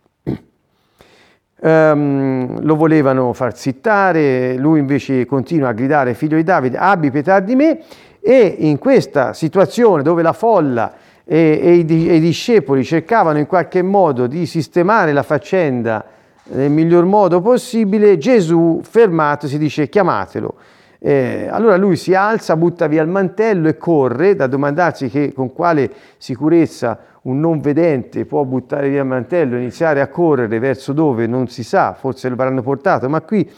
Um, 1.62 2.60
lo 2.64 2.76
volevano 2.76 3.32
far 3.32 3.56
zittare, 3.56 4.56
lui 4.56 4.80
invece 4.80 5.24
continua 5.24 5.68
a 5.68 5.72
gridare 5.72 6.12
figlio 6.12 6.36
di 6.36 6.42
Davide, 6.42 6.76
abbi 6.76 7.10
pietà 7.10 7.40
di 7.40 7.54
me 7.54 7.80
e 8.20 8.54
in 8.58 8.76
questa 8.78 9.32
situazione 9.32 10.02
dove 10.02 10.20
la 10.20 10.34
folla 10.34 10.92
e, 11.24 11.58
e, 11.62 11.72
i, 11.74 12.08
e 12.08 12.16
i 12.16 12.20
discepoli 12.20 12.84
cercavano 12.84 13.38
in 13.38 13.46
qualche 13.46 13.80
modo 13.80 14.26
di 14.26 14.44
sistemare 14.44 15.12
la 15.12 15.22
faccenda 15.22 16.04
nel 16.44 16.70
miglior 16.70 17.04
modo 17.04 17.40
possibile, 17.40 18.18
Gesù 18.18 18.80
fermato 18.82 19.46
si 19.46 19.58
dice 19.58 19.88
chiamatelo. 19.88 20.54
Eh, 21.02 21.48
allora 21.50 21.76
lui 21.76 21.96
si 21.96 22.12
alza, 22.12 22.56
butta 22.56 22.86
via 22.86 23.02
il 23.02 23.08
mantello 23.08 23.68
e 23.68 23.76
corre, 23.78 24.34
da 24.34 24.46
domandarsi 24.46 25.08
che, 25.08 25.32
con 25.32 25.52
quale 25.52 25.90
sicurezza 26.18 26.98
un 27.22 27.40
non 27.40 27.60
vedente 27.60 28.24
può 28.24 28.44
buttare 28.44 28.88
via 28.88 29.00
il 29.00 29.06
mantello 29.06 29.56
e 29.56 29.60
iniziare 29.60 30.00
a 30.00 30.08
correre 30.08 30.58
verso 30.58 30.92
dove 30.92 31.26
non 31.26 31.48
si 31.48 31.62
sa, 31.62 31.94
forse 31.94 32.28
lo 32.28 32.34
avranno 32.34 32.62
portato, 32.62 33.08
ma 33.08 33.20
qui 33.22 33.50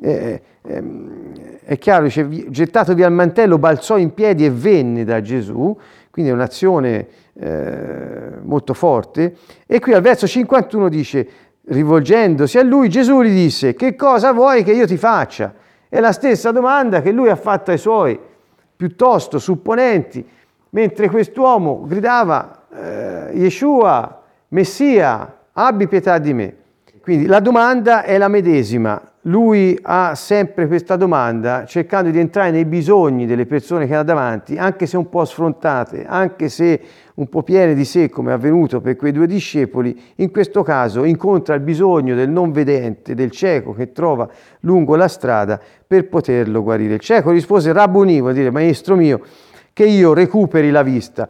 eh, 0.00 0.42
eh, 0.62 0.82
è 1.64 1.78
chiaro, 1.78 2.04
dice, 2.04 2.50
gettato 2.50 2.94
via 2.94 3.06
il 3.06 3.12
mantello, 3.12 3.58
balzò 3.58 3.96
in 3.96 4.12
piedi 4.12 4.44
e 4.44 4.50
venne 4.50 5.04
da 5.04 5.20
Gesù, 5.20 5.76
quindi 6.10 6.30
è 6.30 6.34
un'azione 6.34 7.06
eh, 7.34 8.32
molto 8.42 8.74
forte. 8.74 9.36
E 9.66 9.78
qui 9.78 9.92
al 9.92 10.02
verso 10.02 10.26
51 10.26 10.88
dice, 10.88 11.28
rivolgendosi 11.70 12.58
a 12.58 12.62
lui, 12.62 12.88
Gesù 12.88 13.22
gli 13.22 13.30
disse, 13.30 13.74
che 13.74 13.94
cosa 13.94 14.32
vuoi 14.32 14.64
che 14.64 14.72
io 14.72 14.86
ti 14.86 14.96
faccia? 14.96 15.54
È 15.88 16.00
la 16.00 16.12
stessa 16.12 16.50
domanda 16.50 17.00
che 17.00 17.12
lui 17.12 17.28
ha 17.28 17.36
fatto 17.36 17.70
ai 17.70 17.78
suoi, 17.78 18.18
piuttosto 18.76 19.38
supponenti, 19.38 20.26
mentre 20.70 21.08
quest'uomo 21.08 21.84
gridava, 21.86 22.62
eh, 22.72 23.30
Yeshua, 23.34 24.22
Messia, 24.48 25.36
abbi 25.52 25.86
pietà 25.86 26.18
di 26.18 26.32
me. 26.32 26.56
Quindi 27.00 27.26
la 27.26 27.40
domanda 27.40 28.02
è 28.02 28.18
la 28.18 28.28
medesima, 28.28 29.00
lui 29.24 29.78
ha 29.82 30.14
sempre 30.14 30.66
questa 30.66 30.96
domanda 30.96 31.66
cercando 31.66 32.10
di 32.10 32.18
entrare 32.18 32.50
nei 32.50 32.64
bisogni 32.64 33.26
delle 33.26 33.44
persone 33.44 33.86
che 33.86 33.94
ha 33.94 34.02
davanti, 34.02 34.56
anche 34.56 34.86
se 34.86 34.96
un 34.96 35.10
po' 35.10 35.24
sfrontate, 35.26 36.06
anche 36.06 36.48
se 36.48 36.80
un 37.14 37.28
po' 37.28 37.42
piene 37.42 37.74
di 37.74 37.84
sé, 37.84 38.08
come 38.08 38.30
è 38.30 38.34
avvenuto 38.34 38.80
per 38.80 38.96
quei 38.96 39.12
due 39.12 39.26
discepoli, 39.26 40.00
in 40.16 40.30
questo 40.30 40.62
caso 40.62 41.04
incontra 41.04 41.54
il 41.54 41.60
bisogno 41.60 42.14
del 42.14 42.30
non 42.30 42.50
vedente, 42.50 43.14
del 43.14 43.30
cieco 43.30 43.74
che 43.74 43.92
trova 43.92 44.26
lungo 44.60 44.96
la 44.96 45.08
strada 45.08 45.60
per 45.86 46.08
poterlo 46.08 46.62
guarire. 46.62 46.94
Il 46.94 47.00
cieco 47.00 47.30
rispose, 47.30 47.72
Rabboni, 47.72 48.20
vuol 48.20 48.32
dire, 48.32 48.50
maestro 48.50 48.96
mio, 48.96 49.20
che 49.74 49.84
io 49.84 50.14
recuperi 50.14 50.70
la 50.70 50.82
vista. 50.82 51.28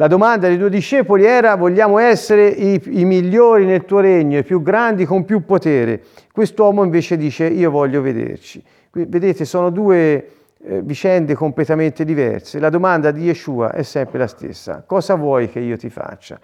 La 0.00 0.06
domanda 0.06 0.46
dei 0.46 0.58
due 0.58 0.70
discepoli 0.70 1.24
era 1.24 1.56
vogliamo 1.56 1.98
essere 1.98 2.46
i, 2.46 2.80
i, 3.00 3.04
migliori 3.04 3.64
nel 3.64 3.84
tuo 3.84 3.98
regno, 3.98 4.38
i 4.38 4.44
più 4.44 4.62
grandi 4.62 5.04
con 5.04 5.24
più 5.24 5.44
potere. 5.44 6.02
Quest'uomo 6.30 6.84
invece 6.84 7.16
dice 7.16 7.46
io 7.46 7.68
voglio 7.72 8.00
vederci. 8.00 8.62
Vedete, 8.92 9.44
sono 9.44 9.70
due 9.70 10.28
eh, 10.62 10.82
vicende 10.82 11.34
completamente 11.34 12.04
diverse. 12.04 12.60
La 12.60 12.70
domanda 12.70 13.10
di 13.10 13.24
Yeshua 13.24 13.72
è 13.72 13.82
sempre 13.82 14.20
la 14.20 14.28
stessa. 14.28 14.84
Cosa 14.86 15.16
vuoi 15.16 15.50
che 15.50 15.58
io 15.58 15.76
ti 15.76 15.90
faccia? 15.90 16.38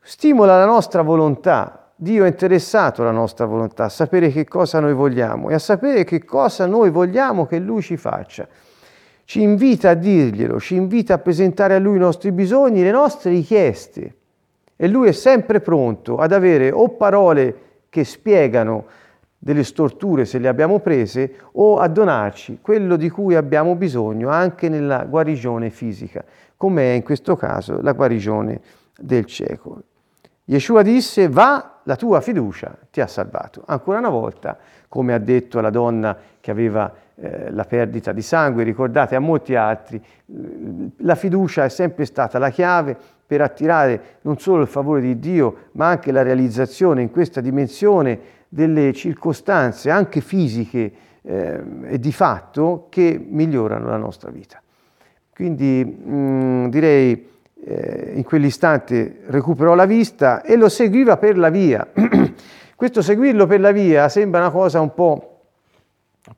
Stimola 0.00 0.58
la 0.58 0.66
nostra 0.66 1.02
volontà. 1.02 1.92
Dio 1.94 2.24
è 2.24 2.26
interessato 2.26 3.02
alla 3.02 3.12
nostra 3.12 3.46
volontà, 3.46 3.84
a 3.84 3.88
sapere 3.88 4.30
che 4.30 4.48
cosa 4.48 4.80
noi 4.80 4.94
vogliamo 4.94 5.48
e 5.48 5.54
a 5.54 5.60
sapere 5.60 6.02
che 6.02 6.24
cosa 6.24 6.66
noi 6.66 6.90
vogliamo 6.90 7.46
che 7.46 7.60
Lui 7.60 7.82
ci 7.82 7.96
faccia 7.96 8.48
ci 9.30 9.42
invita 9.42 9.90
a 9.90 9.94
dirglielo, 9.94 10.58
ci 10.58 10.74
invita 10.74 11.14
a 11.14 11.18
presentare 11.18 11.76
a 11.76 11.78
Lui 11.78 11.94
i 11.94 12.00
nostri 12.00 12.32
bisogni, 12.32 12.82
le 12.82 12.90
nostre 12.90 13.30
richieste. 13.30 14.16
E 14.74 14.88
Lui 14.88 15.06
è 15.06 15.12
sempre 15.12 15.60
pronto 15.60 16.16
ad 16.16 16.32
avere 16.32 16.72
o 16.72 16.88
parole 16.88 17.84
che 17.90 18.02
spiegano 18.02 18.86
delle 19.38 19.62
storture 19.62 20.24
se 20.24 20.40
le 20.40 20.48
abbiamo 20.48 20.80
prese 20.80 21.32
o 21.52 21.78
a 21.78 21.86
donarci 21.86 22.58
quello 22.60 22.96
di 22.96 23.08
cui 23.08 23.36
abbiamo 23.36 23.76
bisogno 23.76 24.30
anche 24.30 24.68
nella 24.68 25.04
guarigione 25.04 25.70
fisica, 25.70 26.24
come 26.56 26.90
è 26.90 26.94
in 26.96 27.04
questo 27.04 27.36
caso 27.36 27.80
la 27.80 27.92
guarigione 27.92 28.60
del 28.98 29.26
cieco. 29.26 29.80
Yeshua 30.46 30.82
disse, 30.82 31.28
va, 31.28 31.82
la 31.84 31.94
tua 31.94 32.20
fiducia 32.20 32.76
ti 32.90 33.00
ha 33.00 33.06
salvato. 33.06 33.62
Ancora 33.64 33.98
una 33.98 34.08
volta, 34.08 34.58
come 34.88 35.14
ha 35.14 35.18
detto 35.18 35.60
alla 35.60 35.70
donna 35.70 36.18
che 36.50 36.58
aveva 36.58 36.92
eh, 37.14 37.50
la 37.50 37.64
perdita 37.64 38.12
di 38.12 38.22
sangue, 38.22 38.64
ricordate 38.64 39.14
a 39.14 39.20
molti 39.20 39.54
altri, 39.54 40.02
la 40.98 41.14
fiducia 41.14 41.64
è 41.64 41.68
sempre 41.68 42.04
stata 42.04 42.38
la 42.38 42.50
chiave 42.50 42.96
per 43.26 43.40
attirare 43.40 44.18
non 44.22 44.38
solo 44.38 44.62
il 44.62 44.68
favore 44.68 45.00
di 45.00 45.18
Dio, 45.18 45.68
ma 45.72 45.88
anche 45.88 46.10
la 46.10 46.22
realizzazione 46.22 47.02
in 47.02 47.10
questa 47.10 47.40
dimensione 47.40 48.18
delle 48.48 48.92
circostanze, 48.92 49.90
anche 49.90 50.20
fisiche 50.20 50.92
eh, 51.22 51.62
e 51.84 51.98
di 51.98 52.12
fatto, 52.12 52.86
che 52.90 53.24
migliorano 53.24 53.88
la 53.88 53.96
nostra 53.96 54.30
vita. 54.30 54.60
Quindi 55.32 55.84
mh, 55.84 56.12
mm, 56.12 56.66
direi 56.66 57.28
eh, 57.62 58.12
in 58.14 58.24
quell'istante 58.24 59.20
recuperò 59.26 59.74
la 59.74 59.86
vista 59.86 60.42
e 60.42 60.56
lo 60.56 60.68
seguiva 60.68 61.16
per 61.16 61.38
la 61.38 61.50
via. 61.50 61.86
Questo 62.74 63.02
seguirlo 63.02 63.46
per 63.46 63.60
la 63.60 63.70
via 63.72 64.08
sembra 64.08 64.40
una 64.40 64.50
cosa 64.50 64.80
un 64.80 64.92
po' 64.94 65.29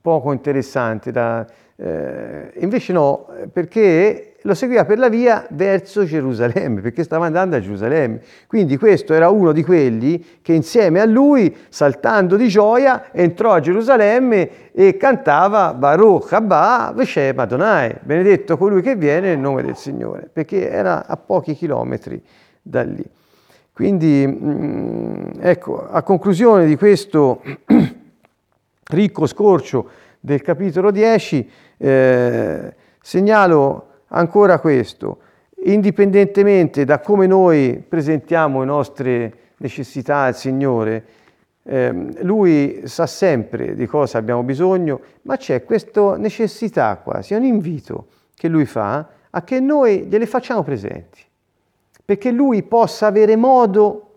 poco 0.01 0.33
interessante, 0.33 1.11
da, 1.11 1.47
eh, 1.77 2.53
invece 2.61 2.93
no, 2.93 3.27
perché 3.53 4.33
lo 4.43 4.55
seguiva 4.55 4.85
per 4.85 4.99
la 4.99 5.09
via 5.09 5.47
verso 5.51 6.05
Gerusalemme, 6.05 6.81
perché 6.81 7.05
stava 7.05 7.27
andando 7.27 7.57
a 7.57 7.61
Gerusalemme. 7.61 8.21
Quindi 8.47 8.77
questo 8.77 9.15
era 9.15 9.29
uno 9.29 9.53
di 9.53 9.63
quelli 9.63 10.25
che 10.43 10.53
insieme 10.53 11.01
a 11.01 11.05
lui, 11.05 11.55
saltando 11.69 12.37
di 12.37 12.49
gioia, 12.49 13.13
entrò 13.13 13.53
a 13.53 13.61
Gerusalemme 13.61 14.73
e 14.73 14.97
cantava 14.97 15.75
Baruch 15.75 16.33
Abba 16.33 16.93
Veshem 16.95 17.39
Adonai, 17.39 17.97
benedetto 18.03 18.57
colui 18.57 18.83
che 18.83 18.97
viene 18.97 19.29
nel 19.29 19.39
nome 19.39 19.63
del 19.63 19.77
Signore, 19.77 20.29
perché 20.33 20.71
era 20.71 21.07
a 21.07 21.17
pochi 21.17 21.55
chilometri 21.55 22.21
da 22.61 22.83
lì. 22.83 23.05
Quindi, 23.73 24.27
mm, 24.27 25.23
ecco, 25.41 25.89
a 25.89 26.03
conclusione 26.03 26.67
di 26.67 26.77
questo 26.77 27.43
ricco 28.85 29.27
scorcio 29.27 29.89
del 30.21 30.43
capitolo 30.43 30.91
10, 30.91 31.51
eh, 31.79 32.75
segnalo 33.01 33.87
ancora 34.09 34.59
questo, 34.59 35.19
indipendentemente 35.65 36.85
da 36.85 37.01
come 37.01 37.27
noi 37.27 37.83
presentiamo 37.87 38.61
le 38.61 38.67
nostre 38.67 39.35
necessità 39.59 40.23
al 40.25 40.37
Signore, 40.37 41.05
eh, 41.65 41.93
Lui 42.23 42.83
sa 42.85 43.07
sempre 43.07 43.75
di 43.75 43.87
cosa 43.87 44.19
abbiamo 44.19 44.43
bisogno, 44.43 45.01
ma 45.23 45.37
c'è 45.37 45.65
questa 45.65 46.17
necessità 46.17 46.97
quasi, 47.03 47.35
è 47.35 47.37
un 47.37 47.45
invito 47.45 48.07
che 48.35 48.49
Lui 48.49 48.65
fa 48.65 49.09
a 49.31 49.43
che 49.43 49.61
noi 49.61 50.05
gliele 50.05 50.27
facciamo 50.27 50.63
presenti, 50.63 51.21
perché 52.05 52.31
Lui 52.31 52.63
possa 52.63 53.07
avere 53.07 53.37
modo 53.37 54.12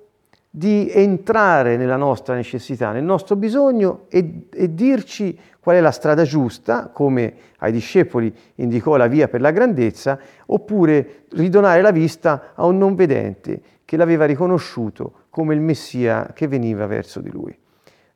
di 0.58 0.90
entrare 0.90 1.76
nella 1.76 1.98
nostra 1.98 2.34
necessità, 2.34 2.94
nel 2.94 3.04
nostro 3.04 3.36
bisogno 3.36 4.06
e, 4.08 4.48
e, 4.54 4.74
dirci 4.74 5.38
qual 5.60 5.76
è 5.76 5.82
la 5.82 5.92
strada 5.92 6.24
giusta, 6.24 6.92
come 6.94 7.34
ai 7.58 7.74
discepoli 7.74 8.34
indicò 8.56 8.96
la 8.96 9.08
via 9.08 9.28
per 9.28 9.42
la 9.42 9.52
grandezza, 9.52 10.18
oppure 10.46 11.26
ridonare 11.32 11.82
la 11.82 11.92
vista 11.92 12.54
a 12.56 12.66
un 12.66 12.78
non 12.78 12.96
vedente 12.96 13.62
che 13.84 13.98
l'aveva 13.98 14.24
riconosciuto 14.24 15.26
come 15.30 15.54
il 15.54 15.60
Messia 15.60 16.32
che 16.34 16.48
veniva 16.48 16.86
verso 16.86 17.20
di 17.20 17.30
lui. 17.30 17.54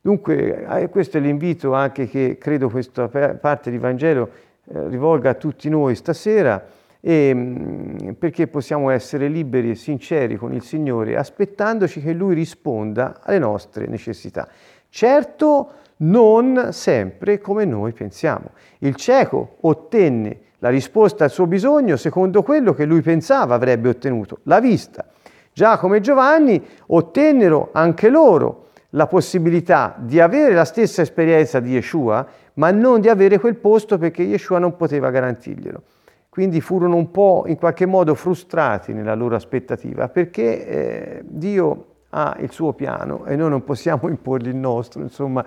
Dunque, 0.00 0.64
eh, 0.64 0.88
questo 0.88 1.18
è 1.18 1.20
l'invito 1.20 1.74
anche 1.74 2.08
che 2.08 2.38
credo 2.40 2.70
questa 2.70 3.06
parte 3.08 3.70
di 3.70 3.76
Vangelo 3.76 4.30
eh, 4.64 4.88
rivolga 4.88 5.28
a 5.28 5.34
tutti 5.34 5.68
noi 5.68 5.94
stasera 5.94 6.64
e, 7.00 7.32
mm, 7.34 8.10
perché 8.18 8.46
possiamo 8.46 8.90
essere 8.90 9.28
liberi 9.28 9.70
e 9.70 9.74
sinceri 9.74 10.36
con 10.36 10.52
il 10.52 10.62
Signore 10.62 11.16
aspettandoci 11.16 12.00
che 12.00 12.12
Lui 12.12 12.34
risponda 12.34 13.20
alle 13.22 13.38
nostre 13.38 13.86
necessità. 13.86 14.48
Certo, 14.88 15.70
non 15.98 16.68
sempre 16.72 17.40
come 17.40 17.64
noi 17.64 17.92
pensiamo. 17.92 18.50
Il 18.78 18.96
cieco 18.96 19.56
ottenne 19.60 20.38
la 20.58 20.68
risposta 20.68 21.24
al 21.24 21.30
suo 21.30 21.46
bisogno 21.46 21.96
secondo 21.96 22.42
quello 22.42 22.74
che 22.74 22.84
lui 22.84 23.00
pensava 23.00 23.54
avrebbe 23.54 23.88
ottenuto, 23.88 24.40
la 24.44 24.60
vista. 24.60 25.06
Giacomo 25.52 25.94
e 25.94 26.00
Giovanni 26.00 26.62
ottennero 26.86 27.70
anche 27.72 28.08
loro 28.08 28.68
la 28.90 29.06
possibilità 29.06 29.94
di 29.98 30.20
avere 30.20 30.52
la 30.52 30.64
stessa 30.64 31.02
esperienza 31.02 31.60
di 31.60 31.70
Yeshua, 31.72 32.26
ma 32.54 32.70
non 32.70 33.00
di 33.00 33.08
avere 33.08 33.38
quel 33.38 33.56
posto 33.56 33.96
perché 33.96 34.22
Yeshua 34.22 34.58
non 34.58 34.76
poteva 34.76 35.10
garantirglielo 35.10 35.82
quindi 36.30 36.60
furono 36.60 36.96
un 36.96 37.10
po' 37.10 37.44
in 37.48 37.56
qualche 37.56 37.84
modo 37.84 38.14
frustrati 38.14 38.92
nella 38.92 39.14
loro 39.14 39.34
aspettativa 39.34 40.08
perché 40.08 40.66
eh, 40.66 41.22
Dio 41.24 41.86
ha 42.10 42.36
il 42.40 42.50
suo 42.50 42.72
piano 42.72 43.26
e 43.26 43.36
noi 43.36 43.50
non 43.50 43.64
possiamo 43.64 44.08
imporgli 44.08 44.48
il 44.48 44.56
nostro, 44.56 45.02
insomma 45.02 45.44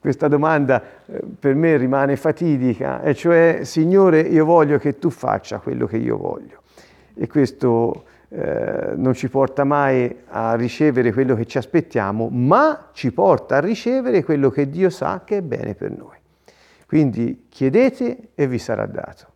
questa 0.00 0.26
domanda 0.26 0.82
eh, 1.06 1.22
per 1.38 1.54
me 1.54 1.76
rimane 1.76 2.16
fatidica, 2.16 3.00
e 3.02 3.14
cioè 3.14 3.60
Signore 3.62 4.20
io 4.20 4.44
voglio 4.44 4.78
che 4.78 4.98
tu 4.98 5.10
faccia 5.10 5.58
quello 5.58 5.86
che 5.86 5.98
io 5.98 6.16
voglio 6.16 6.62
e 7.14 7.26
questo 7.28 8.04
eh, 8.28 8.94
non 8.96 9.14
ci 9.14 9.28
porta 9.28 9.64
mai 9.64 10.14
a 10.28 10.54
ricevere 10.56 11.12
quello 11.12 11.34
che 11.36 11.46
ci 11.46 11.58
aspettiamo, 11.58 12.28
ma 12.30 12.88
ci 12.92 13.12
porta 13.12 13.56
a 13.56 13.60
ricevere 13.60 14.24
quello 14.24 14.50
che 14.50 14.68
Dio 14.68 14.90
sa 14.90 15.22
che 15.24 15.36
è 15.36 15.42
bene 15.42 15.74
per 15.74 15.90
noi. 15.90 16.16
Quindi 16.86 17.46
chiedete 17.48 18.30
e 18.34 18.46
vi 18.46 18.58
sarà 18.58 18.86
dato. 18.86 19.33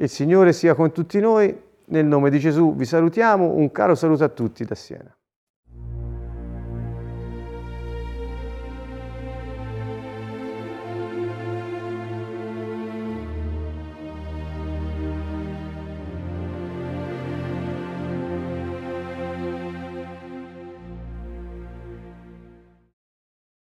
Il 0.00 0.08
Signore 0.08 0.52
sia 0.52 0.76
con 0.76 0.92
tutti 0.92 1.18
noi. 1.18 1.66
Nel 1.86 2.06
nome 2.06 2.30
di 2.30 2.38
Gesù 2.38 2.76
vi 2.76 2.84
salutiamo. 2.84 3.54
Un 3.54 3.72
caro 3.72 3.96
saluto 3.96 4.22
a 4.22 4.28
tutti 4.28 4.64
da 4.64 4.76
Siena. 4.76 5.17